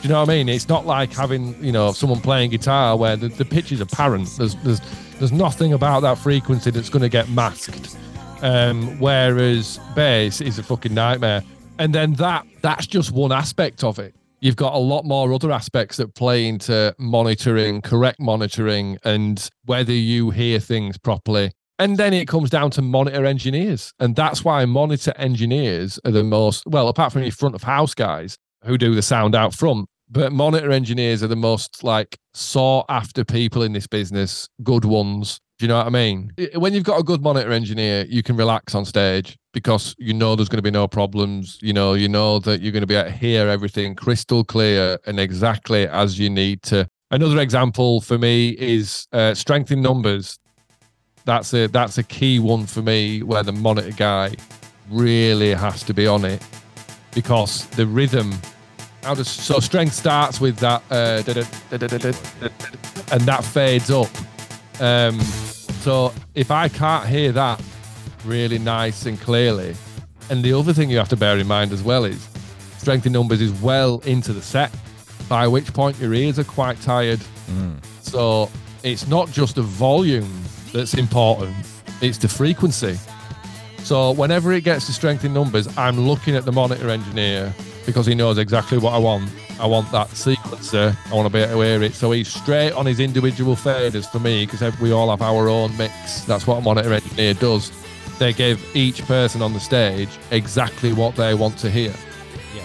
[0.00, 0.48] Do you know what I mean?
[0.48, 4.28] It's not like having, you know, someone playing guitar where the, the pitch is apparent.
[4.38, 4.80] There's there's
[5.18, 7.96] there's nothing about that frequency that's going to get masked.
[8.40, 11.42] Um, whereas bass is a fucking nightmare.
[11.80, 14.14] And then that that's just one aspect of it.
[14.38, 19.92] You've got a lot more other aspects that play into monitoring, correct monitoring, and whether
[19.92, 21.50] you hear things properly.
[21.80, 23.92] And then it comes down to monitor engineers.
[23.98, 27.94] And that's why monitor engineers are the most, well, apart from your front of house
[27.94, 32.86] guys who do the sound out front, but monitor engineers are the most like sought
[32.88, 35.40] after people in this business, good ones.
[35.58, 36.32] Do you know what I mean?
[36.54, 40.36] When you've got a good monitor engineer, you can relax on stage because you know
[40.36, 41.58] there's going to be no problems.
[41.60, 44.98] You know, you know that you're going to be able to hear everything crystal clear
[45.06, 46.86] and exactly as you need to.
[47.10, 50.38] Another example for me is uh, strength in numbers
[51.28, 54.34] that's a that's a key one for me where the monitor guy
[54.88, 56.42] really has to be on it
[57.18, 58.32] because the rhythm
[59.02, 61.22] how does so strength starts with that uh,
[63.12, 64.08] and that fades up
[64.80, 67.60] um, so if i can't hear that
[68.24, 69.74] really nice and clearly
[70.30, 72.28] and the other thing you have to bear in mind as well is
[72.76, 74.70] strength in numbers is well into the set
[75.28, 77.76] by which point your ears are quite tired mm.
[78.00, 78.50] so
[78.84, 81.56] it's not just the volume that's important.
[82.00, 82.98] It's the frequency.
[83.82, 87.54] So whenever it gets to strength in numbers, I'm looking at the monitor engineer
[87.86, 89.30] because he knows exactly what I want.
[89.58, 90.96] I want that sequencer.
[91.10, 91.94] I want to be able to hear it.
[91.94, 95.76] So he's straight on his individual faders for me because we all have our own
[95.76, 96.22] mix.
[96.22, 97.72] That's what a monitor engineer does.
[98.18, 101.94] They give each person on the stage exactly what they want to hear.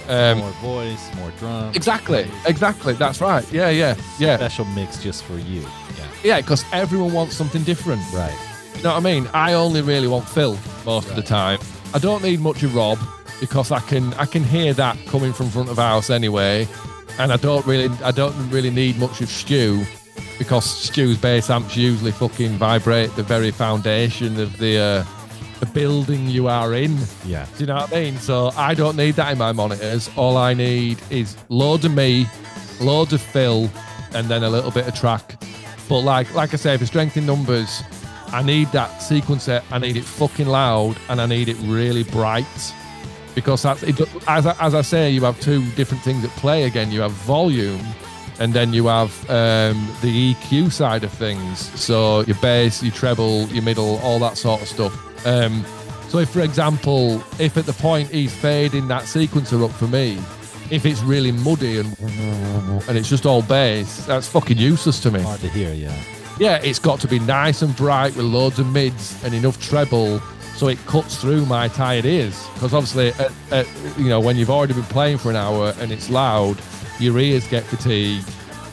[0.08, 1.76] Yeah, um, more voice, more drums.
[1.76, 2.94] Exactly, exactly.
[2.94, 3.50] That's right.
[3.52, 4.38] Yeah, yeah, yeah.
[4.38, 5.66] Special mix just for you.
[6.24, 8.02] Yeah, because everyone wants something different.
[8.14, 8.38] Right.
[8.76, 9.30] You know what I mean?
[9.34, 11.10] I only really want Phil most right.
[11.10, 11.60] of the time.
[11.94, 13.00] I don't need much of Rob
[13.40, 16.68] because I can I can hear that coming from front of house anyway,
[17.20, 19.84] and I don't really I don't really need much of Stu
[20.38, 25.06] because Stu's bass amps usually fucking vibrate the very foundation of the uh,
[25.60, 26.98] the building you are in.
[27.26, 27.46] Yeah.
[27.58, 28.18] Do you know what I mean?
[28.18, 30.10] So I don't need that in my monitors.
[30.16, 32.26] All I need is loads of me,
[32.82, 33.70] loads of Phil,
[34.14, 35.38] and then a little bit of track
[35.90, 37.84] but like like I say, for strength in numbers,
[38.34, 39.64] I need that sequencer.
[39.72, 42.74] I need it fucking loud, and I need it really bright.
[43.36, 46.64] Because that's it, as I, as I say, you have two different things at play.
[46.64, 47.82] Again, you have volume,
[48.40, 51.60] and then you have um, the EQ side of things.
[51.80, 55.26] So your bass, your treble, your middle, all that sort of stuff.
[55.28, 55.64] Um,
[56.10, 60.20] so if, for example, if at the point he's fading that sequencer up for me,
[60.72, 61.96] if it's really muddy and
[62.88, 65.22] and it's just all bass, that's fucking useless to me.
[65.22, 65.96] Hard to hear, yeah.
[66.40, 70.20] Yeah, it's got to be nice and bright with loads of mids and enough treble
[70.56, 72.48] so it cuts through my tired ears.
[72.54, 73.68] Because obviously, at, at,
[73.98, 76.58] you know, when you've already been playing for an hour and it's loud,
[77.00, 78.30] your ears get fatigued.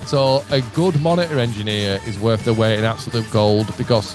[0.07, 4.14] So a good monitor engineer is worth their weight in absolute gold because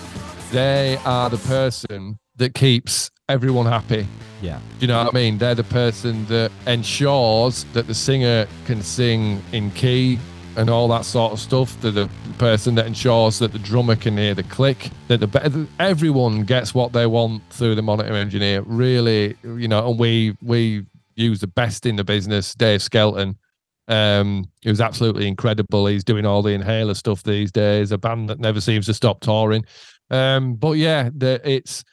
[0.51, 4.07] they are the person that keeps everyone happy.
[4.41, 4.59] Yeah.
[4.79, 5.37] Do you know what I mean?
[5.37, 10.19] They're the person that ensures that the singer can sing in key
[10.55, 11.79] and all that sort of stuff.
[11.81, 14.89] They're the person that ensures that the drummer can hear the click.
[15.07, 18.61] That the everyone gets what they want through the monitor engineer.
[18.61, 23.37] Really, you know, and we we use the best in the business, Dave Skelton.
[23.87, 25.85] Um, he was absolutely incredible.
[25.85, 27.91] He's doing all the inhaler stuff these days.
[27.91, 29.63] A band that never seems to stop touring.
[30.09, 31.83] Um, but yeah, the, it's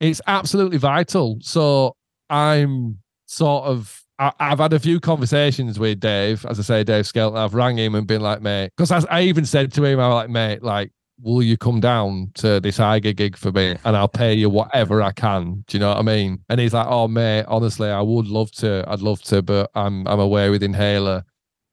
[0.00, 1.38] it's absolutely vital.
[1.40, 1.96] So
[2.28, 4.01] I'm sort of
[4.38, 7.38] I, have had a few conversations with Dave, as I say, Dave Skelton.
[7.38, 10.12] I've rang him and been like, mate, because I, I, even said to him, I'm
[10.12, 14.08] like, mate, like, will you come down to this Eiger gig for me and I'll
[14.08, 15.64] pay you whatever I can?
[15.66, 16.38] Do you know what I mean?
[16.48, 18.84] And he's like, oh, mate, honestly, I would love to.
[18.86, 21.24] I'd love to, but I'm I'm away with Inhaler,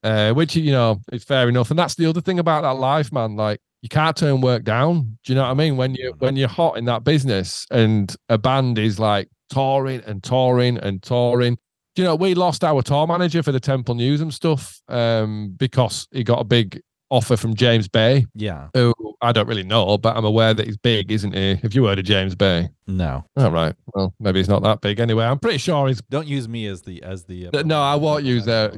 [0.04, 1.70] uh, which you know is fair enough.
[1.70, 3.36] And that's the other thing about that life, man.
[3.36, 5.18] Like you can't turn work down.
[5.24, 5.78] Do you know what I mean?
[5.78, 10.24] When you when you're hot in that business and a band is like touring and
[10.24, 11.58] touring and touring.
[12.00, 16.24] You know, we lost our tour manager for the Temple Newsam stuff um, because he
[16.24, 18.26] got a big offer from James Bay.
[18.34, 18.70] Yeah.
[18.74, 21.56] Who I don't really know, but I'm aware that he's big, isn't he?
[21.56, 22.70] Have you heard of James Bay?
[22.88, 23.26] No.
[23.36, 23.76] All right.
[23.94, 25.26] Well, maybe he's not that big anyway.
[25.26, 26.02] I'm pretty sure he's.
[26.10, 27.48] Don't use me as the as the.
[27.48, 28.76] Uh, no, I won't use that.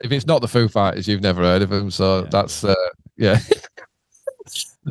[0.00, 1.90] If it's not the Foo Fighters, you've never heard of them.
[1.90, 2.28] So yeah.
[2.30, 2.74] that's uh,
[3.16, 3.40] yeah.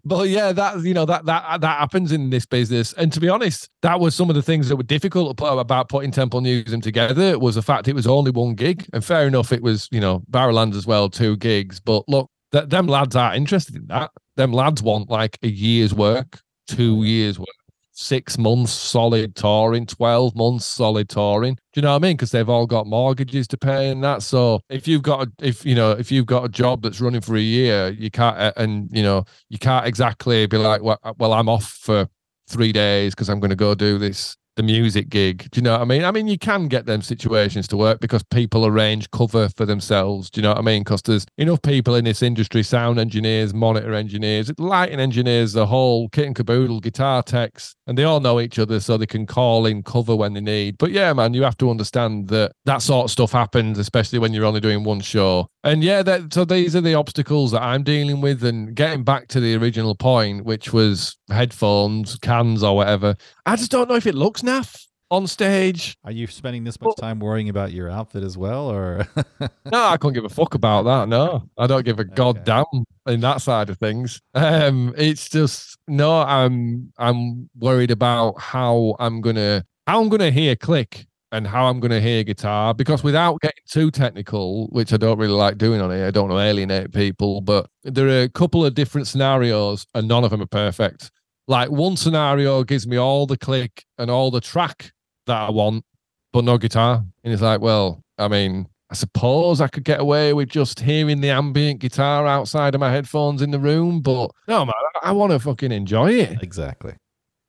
[0.03, 2.93] but yeah, that you know that that that happens in this business.
[2.93, 6.11] And to be honest, that was some of the things that were difficult about putting
[6.11, 7.37] Temple Newsam together.
[7.39, 10.23] Was the fact it was only one gig, and fair enough, it was you know
[10.29, 11.79] Barrowland as well, two gigs.
[11.79, 14.11] But look, th- them lads aren't interested in that.
[14.35, 17.47] Them lads want like a year's work, two years work
[17.93, 21.55] six months solid touring, 12 months solid touring.
[21.55, 22.17] Do you know what I mean?
[22.17, 24.23] Because they've all got mortgages to pay and that.
[24.23, 27.21] So if you've got, a, if you know, if you've got a job that's running
[27.21, 31.33] for a year, you can't, and you know, you can't exactly be like, well, well
[31.33, 32.07] I'm off for
[32.47, 35.49] three days because I'm going to go do this the music gig.
[35.51, 36.03] Do you know what I mean?
[36.03, 40.29] I mean, you can get them situations to work because people arrange cover for themselves.
[40.29, 40.83] Do you know what I mean?
[40.83, 46.09] Because there's enough people in this industry sound engineers, monitor engineers, lighting engineers, the whole
[46.09, 49.65] kit and caboodle, guitar techs, and they all know each other so they can call
[49.65, 50.77] in cover when they need.
[50.77, 54.33] But yeah, man, you have to understand that that sort of stuff happens, especially when
[54.33, 55.47] you're only doing one show.
[55.63, 58.43] And yeah, that, so these are the obstacles that I'm dealing with.
[58.43, 63.71] And getting back to the original point, which was headphones, cans, or whatever, I just
[63.71, 65.95] don't know if it looks naff on stage.
[66.03, 69.07] Are you spending this much time worrying about your outfit as well, or?
[69.71, 71.07] no, I couldn't give a fuck about that.
[71.07, 72.13] No, I don't give a Okay.
[72.15, 72.65] goddamn
[73.07, 74.19] in that side of things.
[74.33, 76.21] Um, it's just no.
[76.21, 81.79] I'm I'm worried about how I'm gonna how I'm gonna hear click and how I'm
[81.79, 85.89] gonna hear guitar because without getting too technical, which I don't really like doing on
[85.89, 89.85] here, I don't want to alienate people, but there are a couple of different scenarios
[89.95, 91.11] and none of them are perfect.
[91.47, 94.91] Like one scenario gives me all the click and all the track
[95.25, 95.83] that I want,
[96.31, 97.03] but no guitar.
[97.23, 101.19] And it's like, well, I mean, I suppose I could get away with just hearing
[101.19, 105.11] the ambient guitar outside of my headphones in the room, but no, man, I, I
[105.13, 106.43] want to fucking enjoy it.
[106.43, 106.93] exactly.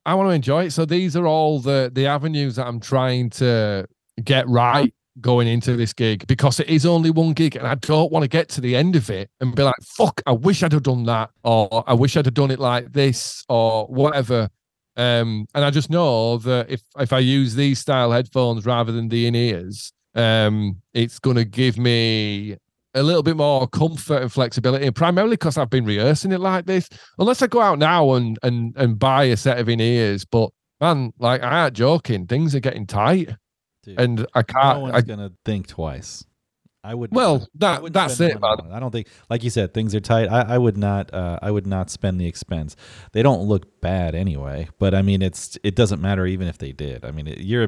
[0.06, 0.72] I want to enjoy it.
[0.72, 3.86] So these are all the the avenues that I'm trying to
[4.22, 8.10] get right going into this gig because it is only one gig and I don't
[8.10, 10.72] want to get to the end of it and be like, fuck, I wish I'd
[10.72, 14.48] have done that or I wish I'd have done it like this or whatever.
[14.96, 19.08] Um, and I just know that if if I use these style headphones rather than
[19.08, 22.56] the in ears, um, it's gonna give me
[22.94, 26.66] a little bit more comfort and flexibility, and primarily because I've been rehearsing it like
[26.66, 26.88] this.
[27.18, 30.50] Unless I go out now and and and buy a set of in ears, but
[30.80, 33.30] man, like I ain't joking, things are getting tight,
[33.82, 34.78] Dude, and I can't.
[34.78, 36.24] No one's I, gonna think twice.
[36.84, 37.12] I would.
[37.12, 38.70] well, that wouldn't that's it, man.
[38.70, 40.28] I don't think, like you said, things are tight.
[40.28, 41.12] I, I would not.
[41.14, 42.76] Uh, I would not spend the expense.
[43.12, 44.68] They don't look bad anyway.
[44.78, 47.04] But I mean, it's it doesn't matter even if they did.
[47.04, 47.66] I mean, it, you're.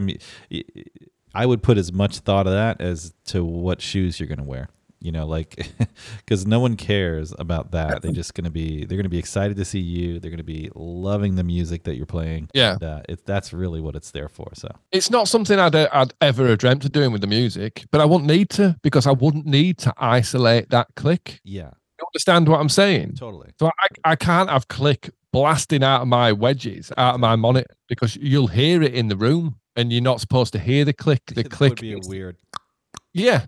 [1.34, 4.68] I would put as much thought of that as to what shoes you're gonna wear.
[5.00, 5.70] You know, like
[6.18, 8.02] because no one cares about that.
[8.02, 8.84] They're just gonna be.
[8.84, 10.18] They're gonna be excited to see you.
[10.18, 12.48] They're gonna be loving the music that you're playing.
[12.54, 12.72] Yeah.
[12.74, 14.48] And, uh, it, that's really what it's there for.
[14.54, 18.00] So It's not something I'd I'd ever have dreamt of doing with the music, but
[18.00, 21.40] I wouldn't need to because I wouldn't need to isolate that click.
[21.44, 21.70] yeah,
[22.00, 23.14] You understand what I'm saying?
[23.18, 23.50] totally.
[23.58, 27.74] So I, I can't have click blasting out of my wedges, out of my monitor,
[27.88, 31.20] because you'll hear it in the room and you're not supposed to hear the click.
[31.26, 32.38] The click would be a weird.
[33.12, 33.44] Yeah.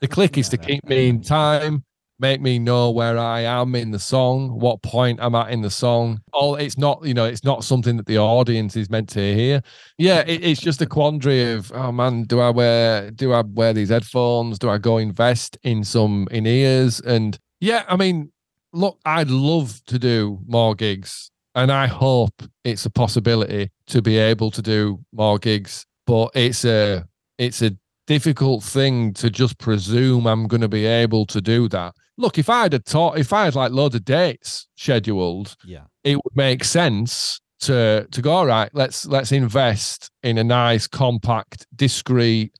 [0.00, 1.84] The click is to keep me in time,
[2.18, 5.70] make me know where I am in the song, what point I'm at in the
[5.70, 6.20] song.
[6.32, 9.62] All it's not, you know, it's not something that the audience is meant to hear.
[9.98, 13.72] Yeah, it, it's just a quandary of, oh man, do I wear do I wear
[13.72, 14.58] these headphones?
[14.58, 17.00] Do I go invest in some in ears?
[17.00, 18.32] And yeah, I mean,
[18.72, 21.30] look, I'd love to do more gigs.
[21.54, 26.64] And I hope it's a possibility to be able to do more gigs, but it's
[26.64, 27.04] a
[27.36, 27.76] it's a
[28.08, 31.94] difficult thing to just presume I'm going to be able to do that.
[32.16, 35.84] Look, if I had a taught, if I had like loads of dates scheduled, Yeah.
[36.02, 38.70] it would make sense to to go all right.
[38.72, 42.52] Let's let's invest in a nice, compact, discreet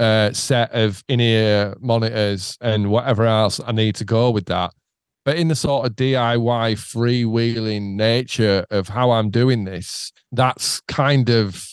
[0.00, 4.72] uh, set of in-ear monitors and whatever else I need to go with that.
[5.24, 11.28] But in the sort of DIY freewheeling nature of how I'm doing this, that's kind
[11.30, 11.66] of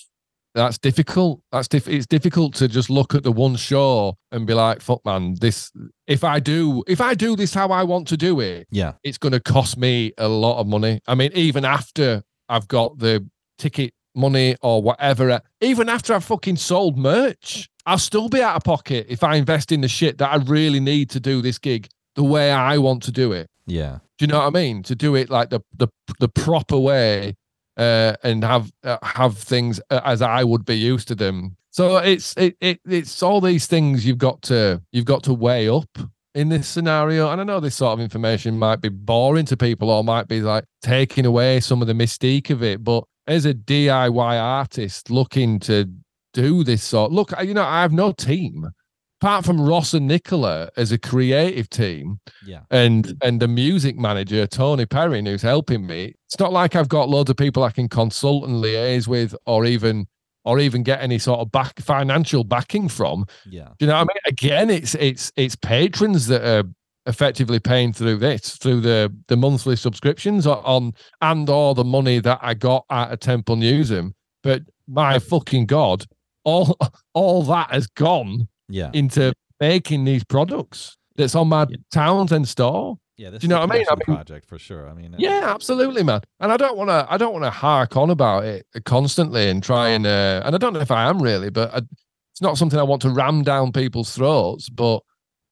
[0.56, 1.42] that's difficult.
[1.52, 5.06] That's diff- it's difficult to just look at the one show and be like, "Fuck,
[5.06, 5.72] man, this."
[6.08, 8.94] If I do, if I do this how I want to do it, Yeah.
[9.04, 11.02] it's going to cost me a lot of money.
[11.08, 13.28] I mean, even after I've got the
[13.60, 18.56] ticket money or whatever, uh, even after I've fucking sold merch, I'll still be out
[18.56, 21.58] of pocket if I invest in the shit that I really need to do this
[21.60, 23.48] gig the way I want to do it.
[23.68, 24.00] Yeah.
[24.18, 24.84] Do you know what I mean?
[24.84, 25.88] To do it like the the
[26.20, 27.36] the proper way,
[27.78, 31.58] uh, and have uh, have things uh, as I would be used to them.
[31.72, 35.68] So it's it, it it's all these things you've got to you've got to weigh
[35.68, 35.98] up
[36.34, 37.32] in this scenario.
[37.32, 40.42] And I know this sort of information might be boring to people or might be
[40.42, 42.84] like taking away some of the mystique of it.
[42.84, 45.90] But as a DIY artist looking to
[46.34, 48.70] do this sort, look, you know, I have no team
[49.22, 52.62] apart from Ross and Nicola as a creative team Yeah.
[52.72, 56.14] and and the music manager Tony Perrin who's helping me.
[56.28, 59.66] It's not like I've got loads of people I can consult and liaise with, or
[59.66, 60.08] even
[60.44, 63.26] or even get any sort of back financial backing from.
[63.50, 63.70] Yeah.
[63.80, 64.22] Do you know what I mean?
[64.28, 66.64] Again, it's it's it's patrons that are
[67.08, 70.92] effectively paying through this through the the monthly subscriptions on
[71.22, 74.14] and all the money that I got at a Temple Newsam.
[74.44, 76.06] But my fucking god,
[76.44, 76.78] all
[77.14, 78.90] all that has gone Yeah.
[78.94, 81.78] into making these products that's on my Yeah.
[81.92, 82.98] Townsend store.
[83.18, 83.86] Yeah, this Do you know is a what I mean?
[83.90, 84.90] I mean- project for sure.
[84.90, 86.22] I mean, uh, Yeah, absolutely, man.
[86.42, 87.08] And I don't want to.
[87.10, 90.06] I don't want to hark on about it constantly and try and.
[90.06, 92.84] Uh, and I don't know if I am really, but I, it's not something I
[92.84, 94.68] want to ram down people's throats.
[94.70, 95.00] But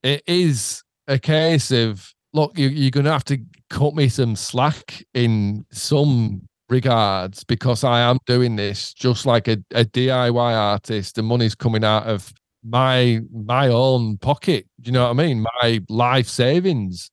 [0.04, 3.38] it is a case of look, you, you're going to have to
[3.70, 9.58] cut me some slack in some regards because I am doing this just like a,
[9.72, 11.16] a DIY artist.
[11.16, 12.34] The money's coming out of
[12.64, 14.68] my my own pocket.
[14.82, 15.46] Do you know what I mean?
[15.62, 17.12] My life savings.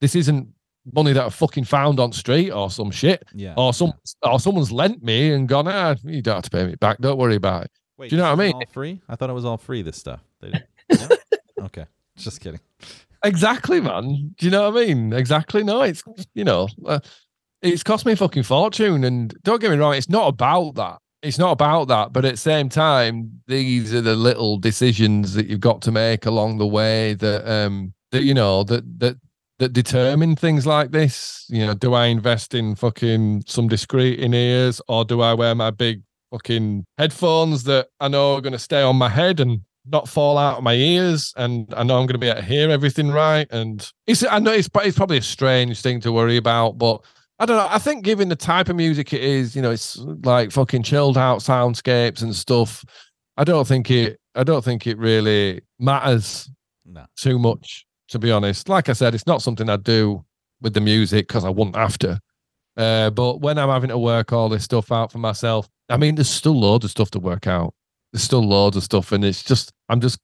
[0.00, 0.48] This isn't
[0.92, 3.54] money that I fucking found on street or some shit, yeah.
[3.56, 3.92] or some
[4.22, 6.98] or someone's lent me and gone, ah, you don't have to pay me back.
[6.98, 7.70] Don't worry about it.
[7.96, 8.54] Wait, do you know what I mean?
[8.54, 9.00] All free?
[9.08, 9.82] I thought it was all free.
[9.82, 10.20] This stuff.
[10.40, 10.68] They didn't-
[11.58, 11.64] no?
[11.66, 11.86] Okay,
[12.16, 12.60] just kidding.
[13.24, 14.34] Exactly, man.
[14.36, 15.12] Do you know what I mean?
[15.12, 15.64] Exactly.
[15.64, 16.02] No, it's
[16.34, 17.00] you know, uh,
[17.62, 20.98] it's cost me a fucking fortune, and don't get me wrong, it's not about that.
[21.24, 25.46] It's not about that, but at the same time, these are the little decisions that
[25.46, 29.16] you've got to make along the way that um that you know that that
[29.58, 31.46] that determine things like this.
[31.48, 35.54] You know, do I invest in fucking some discreet in ears, or do I wear
[35.54, 39.60] my big fucking headphones that I know are going to stay on my head and
[39.86, 42.46] not fall out of my ears, and I know I'm going to be able to
[42.46, 43.46] hear everything right.
[43.50, 47.02] And it's I know it's, it's probably a strange thing to worry about, but
[47.38, 47.66] I don't know.
[47.68, 51.18] I think given the type of music it is, you know, it's like fucking chilled
[51.18, 52.84] out soundscapes and stuff.
[53.36, 54.20] I don't think it.
[54.36, 56.48] I don't think it really matters
[56.84, 57.06] No.
[57.16, 58.68] too much, to be honest.
[58.68, 60.24] Like I said, it's not something I do
[60.60, 62.20] with the music because I wouldn't have to.
[62.76, 66.14] Uh, but when I'm having to work all this stuff out for myself, I mean,
[66.14, 67.74] there's still loads of stuff to work out.
[68.12, 70.18] There's still loads of stuff, and it's just, I'm just,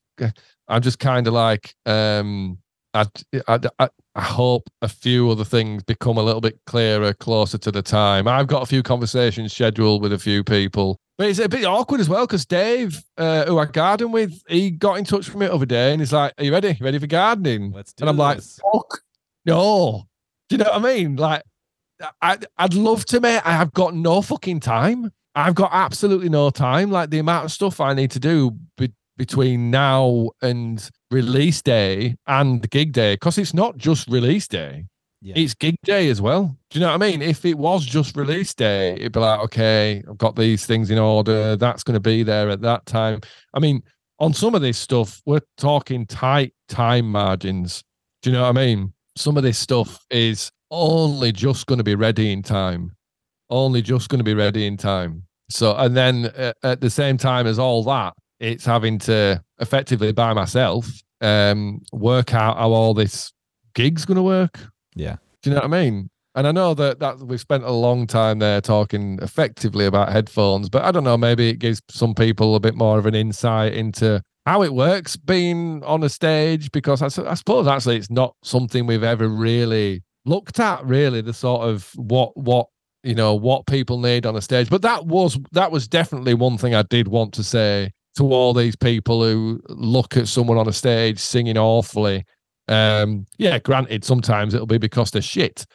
[0.68, 2.58] I'm just kind of like, um,
[2.94, 3.06] I,
[3.46, 7.82] I, I, hope a few other things become a little bit clearer closer to the
[7.82, 8.26] time.
[8.26, 12.00] I've got a few conversations scheduled with a few people, but it's a bit awkward
[12.00, 15.46] as well because Dave, uh, who I garden with, he got in touch with me
[15.46, 16.76] the other day and he's like, "Are you ready?
[16.80, 19.02] You ready for gardening?" Let's do and I'm like, "Fuck,
[19.46, 20.06] no."
[20.48, 21.14] Do you know what I mean?
[21.14, 21.44] Like,
[22.20, 23.42] I, I'd love to, mate.
[23.44, 25.12] I have got no fucking time.
[25.34, 26.90] I've got absolutely no time.
[26.90, 32.16] Like the amount of stuff I need to do be- between now and release day
[32.26, 34.86] and gig day, because it's not just release day
[35.22, 35.34] yeah.
[35.36, 36.56] it's gig day as well.
[36.70, 37.22] Do you know what I mean?
[37.22, 40.98] If it was just release day, it'd be like, okay, I've got these things in
[40.98, 41.56] order.
[41.56, 43.20] That's going to be there at that time.
[43.54, 43.82] I mean,
[44.18, 47.82] on some of this stuff, we're talking tight time margins.
[48.22, 48.92] Do you know what I mean?
[49.16, 52.96] Some of this stuff is only just going to be ready in time.
[53.50, 55.24] Only just going to be ready in time.
[55.50, 60.12] So, and then uh, at the same time as all that, it's having to effectively
[60.12, 60.88] by myself
[61.20, 63.32] um, work out how all this
[63.74, 64.58] gig's going to work.
[64.94, 65.16] yeah.
[65.42, 66.10] Do you know what I mean?
[66.34, 70.68] And I know that that we've spent a long time there talking effectively about headphones,
[70.68, 71.16] but I don't know.
[71.16, 75.16] Maybe it gives some people a bit more of an insight into how it works
[75.16, 80.60] being on a stage because I suppose actually it's not something we've ever really looked
[80.60, 80.84] at.
[80.84, 82.68] Really, the sort of what what
[83.02, 84.70] you know what people need on a stage.
[84.70, 88.52] But that was that was definitely one thing I did want to say to all
[88.52, 92.24] these people who look at someone on a stage singing awfully
[92.70, 95.66] um, yeah, granted, sometimes it'll be because they're shit,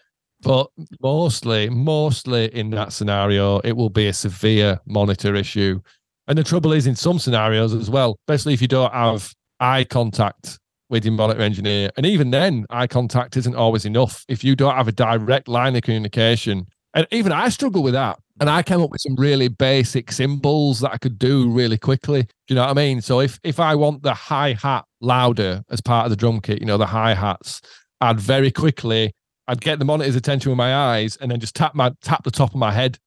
[0.41, 0.67] but
[1.01, 5.81] mostly, mostly in that scenario, it will be a severe monitor issue.
[6.27, 9.83] And the trouble is, in some scenarios as well, especially if you don't have eye
[9.83, 10.57] contact
[10.89, 14.23] with your monitor engineer, and even then, eye contact isn't always enough.
[14.29, 18.17] If you don't have a direct line of communication, and even I struggle with that.
[18.39, 22.23] And I came up with some really basic symbols that I could do really quickly.
[22.23, 23.01] Do you know what I mean?
[23.01, 26.59] So if if I want the hi hat louder as part of the drum kit,
[26.59, 27.61] you know, the hi hats,
[28.01, 29.13] I'd very quickly
[29.47, 32.31] I'd get the monitor's attention with my eyes and then just tap my tap the
[32.31, 32.97] top of my head.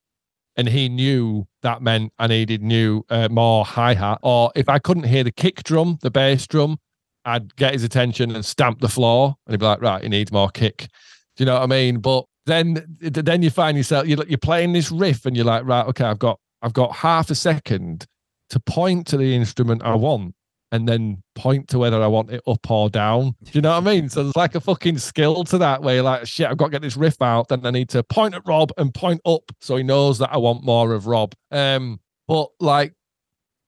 [0.57, 4.19] And he knew that meant I needed new uh, more hi hat.
[4.23, 6.79] Or if I couldn't hear the kick drum, the bass drum,
[7.25, 10.33] I'd get his attention and stamp the floor, and he'd be like, "Right, he needs
[10.33, 10.89] more kick."
[11.37, 11.99] Do you know what I mean?
[11.99, 16.05] But then, then you find yourself you're, playing this riff, and you're like, "Right, okay,
[16.05, 18.07] I've got I've got half a second
[18.51, 20.35] to point to the instrument I want,
[20.73, 23.87] and then point to whether I want it up or down." Do you know what
[23.87, 24.09] I mean?
[24.09, 26.73] So there's like a fucking skill to that, where you're like, "Shit, I've got to
[26.73, 29.77] get this riff out." Then I need to point at Rob and point up, so
[29.77, 31.35] he knows that I want more of Rob.
[31.51, 32.95] Um, but like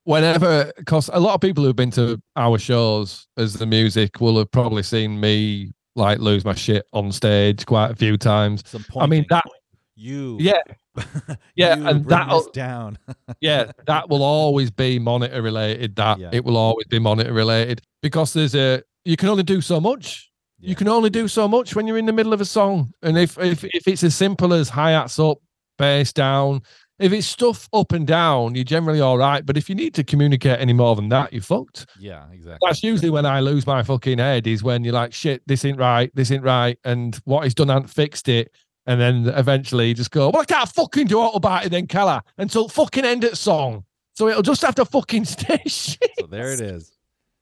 [0.05, 4.39] whenever because a lot of people who've been to our shows as the music will
[4.39, 5.71] have probably seen me
[6.01, 9.45] like lose my shit on stage quite a few times Some i mean that
[9.95, 10.59] you yeah
[11.55, 12.99] Yeah, you and that'll- down.
[13.41, 16.31] yeah that will always be monitor related that Yeah.
[16.33, 20.31] it will always be monitor related because there's a you can only do so much
[20.59, 20.71] Yeah.
[20.71, 23.17] you can only do so much when you're in the middle of a song and
[23.19, 25.39] if if, if it's as simple as hi-hats up
[25.79, 26.63] bass down
[27.01, 29.45] If it's stuff up and down, you're generally all right.
[29.45, 31.87] But if you need to communicate any more than that, you're fucked.
[31.99, 32.59] Yeah, exactly.
[32.67, 34.47] That's usually when I lose my fucking head.
[34.47, 37.69] Is when you're like, shit, this ain't right, this ain't right, and what he's done
[37.69, 38.53] hasn't fixed it.
[38.87, 41.87] And then eventually you just go, well, I can't fucking do auto about it then,
[41.87, 43.85] Keller, until fucking end it song.
[44.15, 46.11] So it'll just have to fucking stay shit.
[46.19, 46.93] So there it is.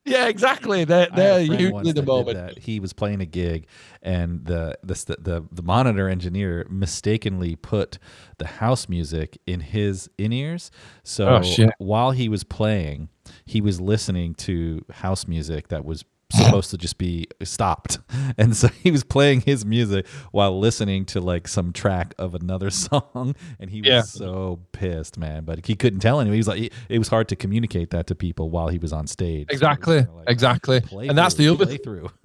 [0.09, 0.85] Yeah, exactly.
[0.85, 2.37] They're, I had a they're usually the moment.
[2.37, 2.59] that.
[2.59, 3.67] He was playing a gig,
[4.03, 7.99] and the, the the the monitor engineer mistakenly put
[8.39, 10.71] the house music in his in ears.
[11.03, 13.09] So Oh, while he was playing,
[13.45, 17.99] he was listening to house music that was supposed to just be stopped,
[18.39, 22.71] and so he was playing his music while listening to like some track of another
[22.71, 24.03] song, and he was Yeah.
[24.03, 25.45] so pissed, man.
[25.45, 26.35] But he couldn't tell anyone.
[26.35, 29.07] He was like, it was hard to communicate that to people while he was on
[29.07, 29.49] stage.
[29.51, 30.83] So Exactly, kinda like, exactly.
[31.09, 32.11] And that's the other through.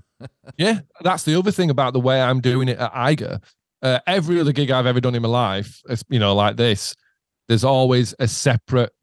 [0.57, 3.39] Yeah, that's the other thing about the way I'm doing it at Eiger.
[3.81, 6.95] Uh, every other gig I've ever done in my life, it's, you know, like this,
[7.49, 8.93] there's always a separate.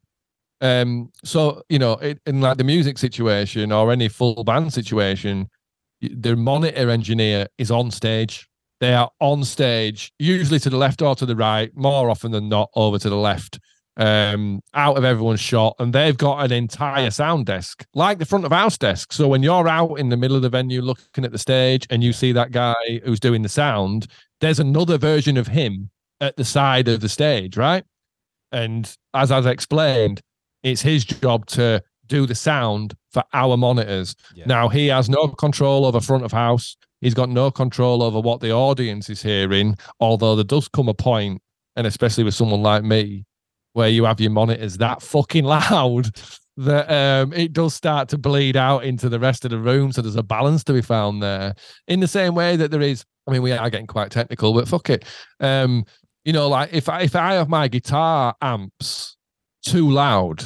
[0.61, 1.94] Um, so you know,
[2.26, 5.48] in, like the music situation or any full band situation,
[6.00, 8.46] the monitor engineer is on stage.
[8.80, 12.48] They are on stage, usually to the left or to the right, more often than
[12.48, 13.58] not over to the left,
[13.98, 15.76] um, out of everyone's shot.
[15.78, 19.12] And they've got an entire sound desk, like the front of house desk.
[19.12, 22.02] So when you're out in the middle of the venue looking at the stage and
[22.02, 24.06] you see that guy who's doing the sound,
[24.40, 25.90] there's another version of him
[26.22, 27.84] at the side of the stage, right?
[28.50, 30.22] And as I've explained,
[30.62, 34.14] it's his job to do the sound for our monitors.
[34.34, 34.44] Yeah.
[34.46, 36.76] Now he has no control over front of house.
[37.00, 39.76] He's got no control over what the audience is hearing.
[40.00, 41.40] Although there does come a point,
[41.76, 43.24] and especially with someone like me,
[43.72, 46.11] where you have your monitors that fucking loud
[46.56, 49.92] that um, it does start to bleed out into the rest of the room.
[49.92, 51.54] So there's a balance to be found there.
[51.88, 54.68] In the same way that there is, I mean, we are getting quite technical, but
[54.68, 55.04] fuck it.
[55.38, 55.84] Um,
[56.24, 59.16] you know, like if I if I have my guitar amps
[59.62, 60.44] too loud,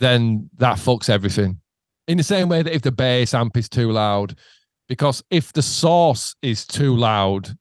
[0.00, 1.60] then that fucks everything.
[2.06, 4.36] In the same way that if the bass amp is too loud,
[4.88, 7.56] because if the source is too loud,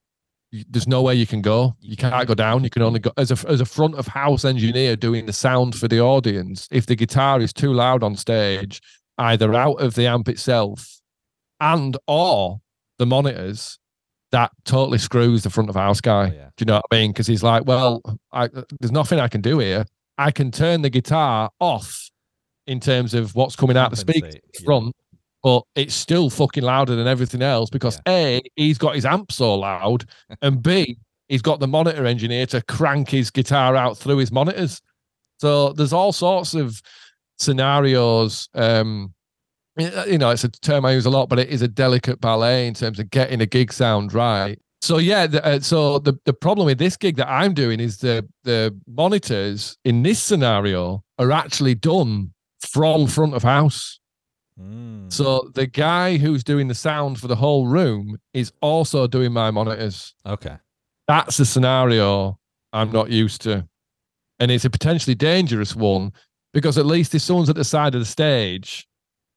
[0.69, 1.75] there's nowhere you can go.
[1.79, 2.63] You can't go down.
[2.63, 5.75] You can only go as a as a front of house engineer doing the sound
[5.75, 6.67] for the audience.
[6.71, 8.81] If the guitar is too loud on stage,
[9.17, 10.99] either out of the amp itself
[11.59, 12.59] and or
[12.99, 13.79] the monitors,
[14.31, 16.29] that totally screws the front of house guy.
[16.29, 16.49] Oh, yeah.
[16.57, 17.11] Do you know what I mean?
[17.11, 19.85] Because he's like, well, I, there's nothing I can do here.
[20.18, 22.09] I can turn the guitar off
[22.68, 24.66] in terms of what's coming out the speaker yeah.
[24.66, 24.95] front,
[25.41, 29.55] but it's still fucking louder than everything else because A, he's got his amp so
[29.55, 30.05] loud,
[30.41, 30.97] and B,
[31.28, 34.82] he's got the monitor engineer to crank his guitar out through his monitors.
[35.39, 36.82] So there's all sorts of
[37.38, 38.47] scenarios.
[38.53, 39.14] Um,
[39.78, 42.68] you know, it's a term I use a lot, but it is a delicate ballet
[42.68, 44.59] in terms of getting a gig sound right.
[44.84, 47.99] So yeah, the, uh, so the the problem with this gig that I'm doing is
[47.99, 54.01] the the monitors in this scenario are actually done from front of house.
[54.59, 55.09] Mm.
[55.09, 59.51] So the guy who's doing the sound for the whole room is also doing my
[59.51, 60.13] monitors.
[60.25, 60.57] okay.
[61.07, 62.38] That's a scenario
[62.73, 63.65] I'm not used to.
[64.41, 66.11] And it's a potentially dangerous one
[66.53, 68.86] because at least if someone's at the side of the stage,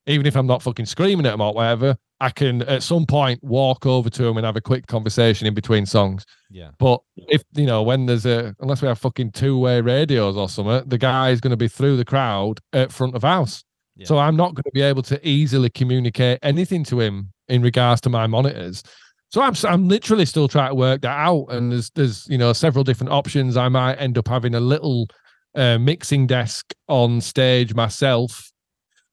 [0.06, 3.42] even if I'm not fucking screaming at them or whatever, I can at some point
[3.42, 6.24] walk over to them and have a quick conversation in between songs.
[6.50, 6.70] Yeah.
[6.78, 10.48] But if you know, when there's a unless we have fucking two way radios or
[10.48, 13.64] something, the guy's going to be through the crowd at front of house.
[13.96, 14.06] Yeah.
[14.06, 18.00] So I'm not going to be able to easily communicate anything to him in regards
[18.02, 18.82] to my monitors.
[19.30, 22.52] So I'm I'm literally still trying to work that out, and there's there's you know
[22.52, 23.56] several different options.
[23.56, 25.08] I might end up having a little
[25.54, 28.52] uh, mixing desk on stage myself,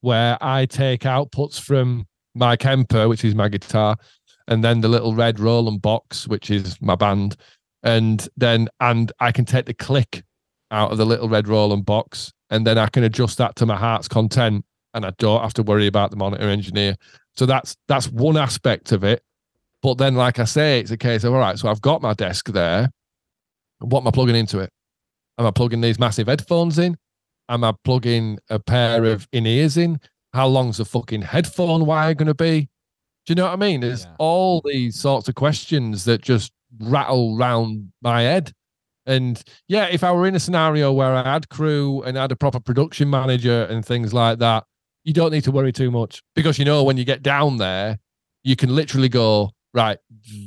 [0.04, 3.96] where I take outputs from my Kemper, which is my guitar,
[4.50, 7.38] and then the little red Roland box, which is my band,
[7.84, 10.22] and then and I can take the click
[10.72, 13.78] out of the little red Roland box, and then I can adjust that to my
[13.78, 16.98] heart's content, and I don't have to worry about the monitor engineer.
[17.38, 19.24] So that's that's one aspect of it.
[19.82, 21.58] But then, like I say, it's a case of all right.
[21.58, 22.90] So I've got my desk there.
[23.80, 24.70] What am I plugging into it?
[25.38, 26.98] Am I plugging these massive headphones in?
[27.50, 30.00] Am I plugging a pair of in ears in?
[30.34, 32.70] How long's the fucking headphone wire going to be?
[33.26, 33.82] Do you know what I mean?
[33.82, 34.16] There's Yeah.
[34.20, 38.52] all these sorts of questions that just rattle round my head.
[39.06, 42.36] And yeah, if I were in a scenario where I had crew and had a
[42.36, 44.64] proper production manager and things like that,
[45.04, 48.00] you don't need to worry too much because you know when you get down there,
[48.44, 49.98] you can literally go, right,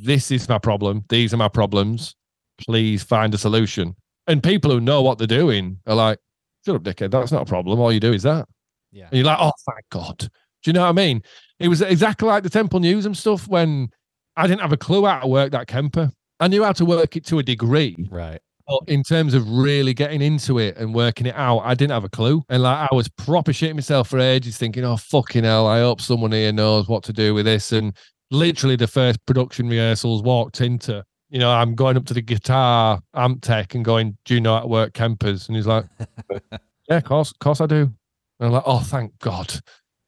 [0.03, 1.05] this is my problem.
[1.11, 2.15] These are my problems.
[2.59, 3.95] Please find a solution.
[4.27, 6.19] And people who know what they're doing are like,
[6.67, 7.11] shut up, dickhead.
[7.11, 7.81] That's not a problem.
[7.81, 8.47] All you do is that.
[8.93, 9.07] Yeah.
[9.07, 10.19] And you're like, oh, thank God.
[10.19, 10.29] Do
[10.65, 11.23] you know what I mean?
[11.59, 13.89] It was exactly like the Temple Newsam stuff when
[14.37, 16.11] I didn't have a clue how to work that Kemper.
[16.41, 18.41] I knew how to work it to a degree, Right.
[18.69, 22.03] But in terms of really getting into it and working it out, I didn't have
[22.03, 22.43] a clue.
[22.49, 26.01] And like I was proper shitting myself for ages, thinking, oh fucking hell, I hope
[26.01, 27.71] someone here knows what to do with this.
[27.71, 27.97] And
[28.33, 33.01] literally the first production rehearsals walked into, you know, I'm going up to the guitar
[33.15, 35.49] amp tech and going, Do you know how to work Kempers?
[35.49, 35.85] And he's like,
[36.89, 37.83] Yeah, of course, of course I do.
[37.83, 37.93] And
[38.41, 39.61] I'm like, Oh, thank God.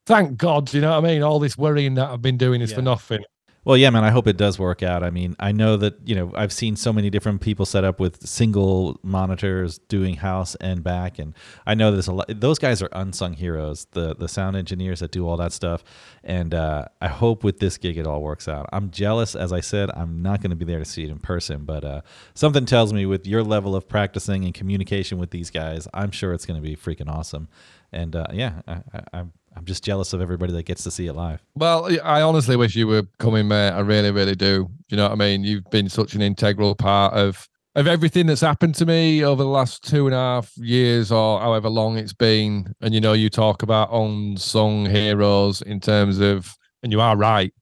[0.07, 0.73] Thank God.
[0.73, 1.23] You know what I mean?
[1.23, 3.23] All this worrying that I've been doing is for nothing.
[3.69, 4.03] Well, yeah, man.
[4.03, 5.03] I hope it does work out.
[5.03, 8.01] I mean, I know that you know I've seen so many different people set up
[8.01, 11.35] with single monitors doing house and back, and
[11.67, 12.31] I know there's a lot.
[12.31, 13.87] Those guys are unsung heroes.
[13.91, 15.85] The the sound engineers that do all that stuff,
[16.25, 18.71] and uh, I hope with this gig it all works out.
[18.73, 19.91] I'm jealous, as I said.
[19.95, 22.01] I'm not going to be there to see it in person, but uh,
[22.33, 26.33] something tells me with your level of practicing and communication with these guys, I'm sure
[26.33, 27.49] it's going to be freaking awesome.
[27.93, 28.81] And uh, yeah, I,
[29.13, 29.25] I,
[29.59, 31.43] I'm just jealous of everybody that gets to see it live.
[31.57, 33.71] Well, I honestly wish you were coming, mate.
[33.71, 34.69] I really, really do.
[34.89, 35.43] You know what I mean?
[35.43, 39.49] You've been such an integral part of of everything that's happened to me over the
[39.49, 42.73] last two and a half years or however long it's been.
[42.81, 47.53] And you know, you talk about unsung heroes in terms of, and you are right.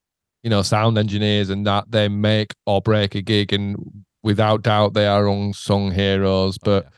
[0.43, 3.77] You know, sound engineers and that they make or break a gig, and
[4.23, 6.57] without doubt they are unsung heroes.
[6.57, 6.93] But oh, y-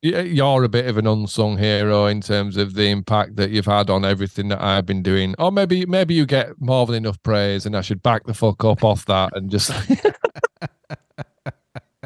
[0.00, 3.90] you're a bit of an unsung hero in terms of the impact that you've had
[3.90, 5.34] on everything that I've been doing.
[5.38, 8.64] Or maybe maybe you get more than enough praise and I should back the fuck
[8.64, 9.70] up off that and just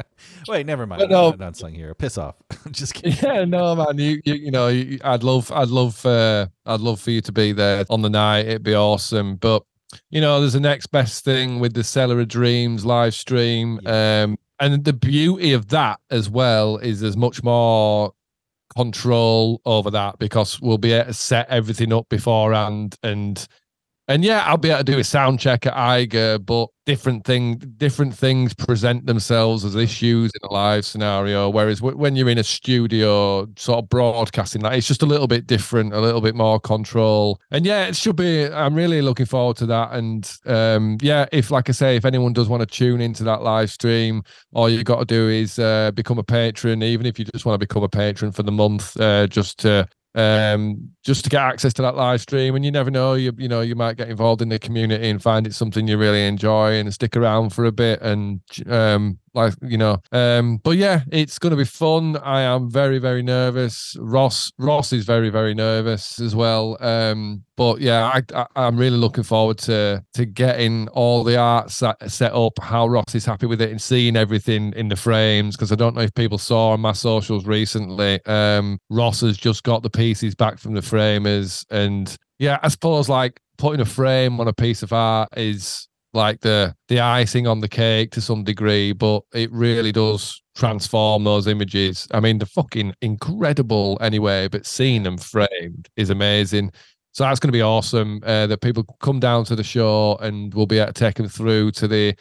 [0.47, 0.99] Wait, never mind.
[0.99, 1.31] But no.
[1.31, 1.93] I'm not unsung hero.
[1.93, 2.35] Piss off.
[2.71, 3.17] just kidding.
[3.21, 6.99] yeah, no man, you you, you know, you, I'd love I'd love uh, I'd love
[6.99, 8.47] for you to be there on the night.
[8.47, 9.35] It'd be awesome.
[9.35, 9.63] But
[10.09, 13.79] you know, there's the next best thing with the Cellar of Dreams live stream.
[13.85, 18.13] Um and the beauty of that as well is there's much more
[18.75, 23.47] control over that because we'll be able to set everything up beforehand and
[24.07, 27.55] and yeah, I'll be able to do a sound check at Eiger, but different thing,
[27.77, 31.49] different things present themselves as issues in a live scenario.
[31.49, 35.27] Whereas w- when you're in a studio, sort of broadcasting, that it's just a little
[35.27, 37.39] bit different, a little bit more control.
[37.51, 38.45] And yeah, it should be.
[38.45, 39.93] I'm really looking forward to that.
[39.93, 43.41] And um, yeah, if like I say, if anyone does want to tune into that
[43.41, 44.21] live stream,
[44.53, 46.83] all you got to do is uh, become a patron.
[46.83, 49.87] Even if you just want to become a patron for the month, uh, just to
[50.15, 52.55] um just to get access to that live stream.
[52.55, 55.21] And you never know you you know you might get involved in the community and
[55.21, 59.53] find it something you really enjoy and stick around for a bit and um like
[59.61, 62.17] you know um but yeah it's going to be fun.
[62.17, 63.95] I am very very nervous.
[63.99, 66.77] Ross ross is very very nervous as well.
[66.79, 71.71] Um but yeah I, I i'm really looking forward to to getting all the art
[71.71, 75.55] set, set up how ross is happy with it and seeing everything in the frames
[75.55, 79.63] because i don't know if people saw on my socials recently um ross has just
[79.63, 84.39] got the pieces back from the framers and yeah i suppose like putting a frame
[84.39, 88.43] on a piece of art is like the the icing on the cake to some
[88.43, 94.65] degree but it really does transform those images i mean they're fucking incredible anyway but
[94.65, 96.71] seeing them framed is amazing
[97.13, 100.53] so that's going to be awesome uh, that people come down to the show and
[100.53, 102.15] we'll be able to take them through to the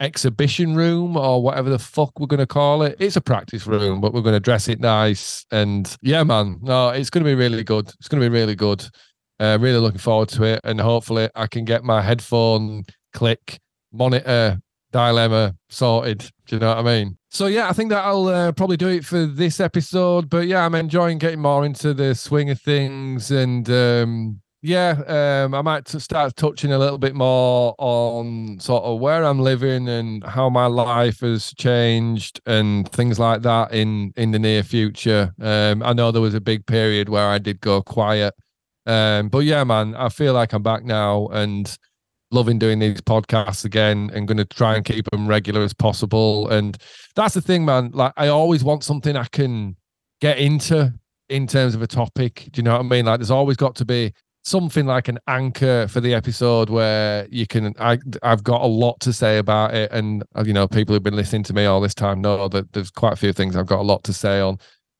[0.00, 2.96] exhibition room or whatever the fuck we're going to call it.
[2.98, 5.44] It's a practice room, but we're going to dress it nice.
[5.50, 7.88] And yeah, man, no, it's going to be really good.
[7.98, 8.84] It's going to be really good.
[9.40, 10.60] Uh, really looking forward to it.
[10.64, 12.84] And hopefully I can get my headphone
[13.18, 13.58] click
[13.92, 14.60] monitor
[14.92, 16.30] dilemma sorted.
[16.46, 17.18] Do you know what I mean?
[17.30, 20.30] So yeah, I think that'll uh, probably do it for this episode.
[20.30, 25.52] But yeah, I'm enjoying getting more into the swing of things, and um, yeah, um,
[25.52, 30.22] I might start touching a little bit more on sort of where I'm living and
[30.22, 35.34] how my life has changed and things like that in in the near future.
[35.40, 38.32] Um, I know there was a big period where I did go quiet,
[38.86, 41.76] um, but yeah, man, I feel like I'm back now and
[42.30, 46.48] loving doing these podcasts again and going to try and keep them regular as possible.
[46.48, 46.76] And
[47.16, 47.90] that's the thing, man.
[47.92, 49.76] Like I always want something I can
[50.20, 50.92] get into
[51.28, 52.48] in terms of a topic.
[52.52, 53.06] Do you know what I mean?
[53.06, 54.12] Like there's always got to be
[54.44, 58.98] something like an anchor for the episode where you can I I've got a lot
[59.00, 61.94] to say about it and you know people who've been listening to me all this
[61.94, 64.58] time know that there's quite a few things I've got a lot to say on.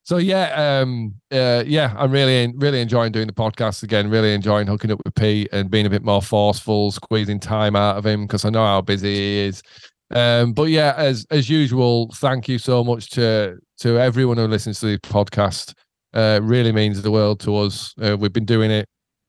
[0.09, 4.65] So yeah, um uh, yeah, I'm really really enjoying doing the podcast again, really enjoying
[4.65, 8.25] hooking up with Pete and being a bit more forceful, squeezing time out of him
[8.25, 9.61] because I know how busy he is.
[10.09, 14.79] Um, but yeah, as as usual, thank you so much to to everyone who listens
[14.79, 15.75] to the podcast.
[16.11, 17.93] Uh, really means the world to us.
[18.01, 18.87] Uh, we've been doing it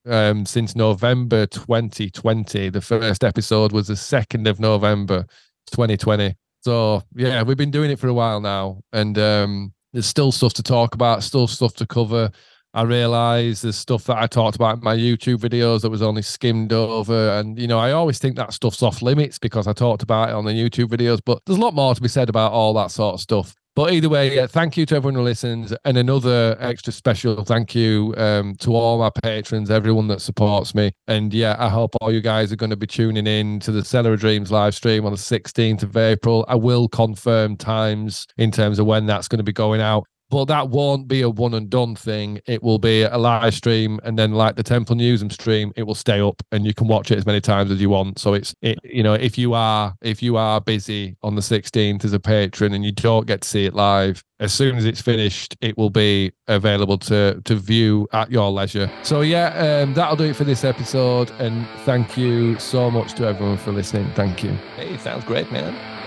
[0.09, 2.71] um, since November 2020.
[2.71, 5.27] The first episode was the 2nd of November
[5.73, 6.35] 2020.
[6.63, 8.81] So, yeah, we've been doing it for a while now.
[8.95, 12.31] And um, there's still stuff to talk about, still stuff to cover.
[12.73, 16.23] I realize there's stuff that I talked about in my YouTube videos that was only
[16.23, 17.31] skimmed over.
[17.31, 20.35] And, you know, I always think that stuff's off limits because I talked about it
[20.35, 22.93] on the YouTube videos, but there's a lot more to be said about all that
[22.93, 23.57] sort of stuff.
[23.77, 27.75] But either way, yeah, thank you to everyone who listens, and another extra special thank
[27.75, 30.93] you um, to all my patrons, everyone that supports me.
[31.07, 33.85] And yeah, I hope all you guys are going to be tuning in to the
[33.85, 36.45] Cellar of Dreams live stream on the 16th of April.
[36.49, 40.47] I will confirm times in terms of when that's going to be going out but
[40.47, 42.41] that won't be a one and done thing.
[42.47, 45.95] It will be a live stream, and then like the Temple Newsam stream, it will
[45.95, 48.19] stay up, and you can watch it as many times as you want.
[48.19, 52.05] So it's it, you know, if you are if you are busy on the 16th
[52.05, 55.03] as a patron and you don't get to see it live, as soon as it's
[55.03, 58.91] finished, it will be available to to view at your leisure.
[59.03, 63.27] So yeah, um, that'll do it for this episode, and thank you so much to
[63.27, 64.11] everyone for listening.
[64.15, 64.53] Thank you.
[64.77, 66.00] Hey, sounds great, man.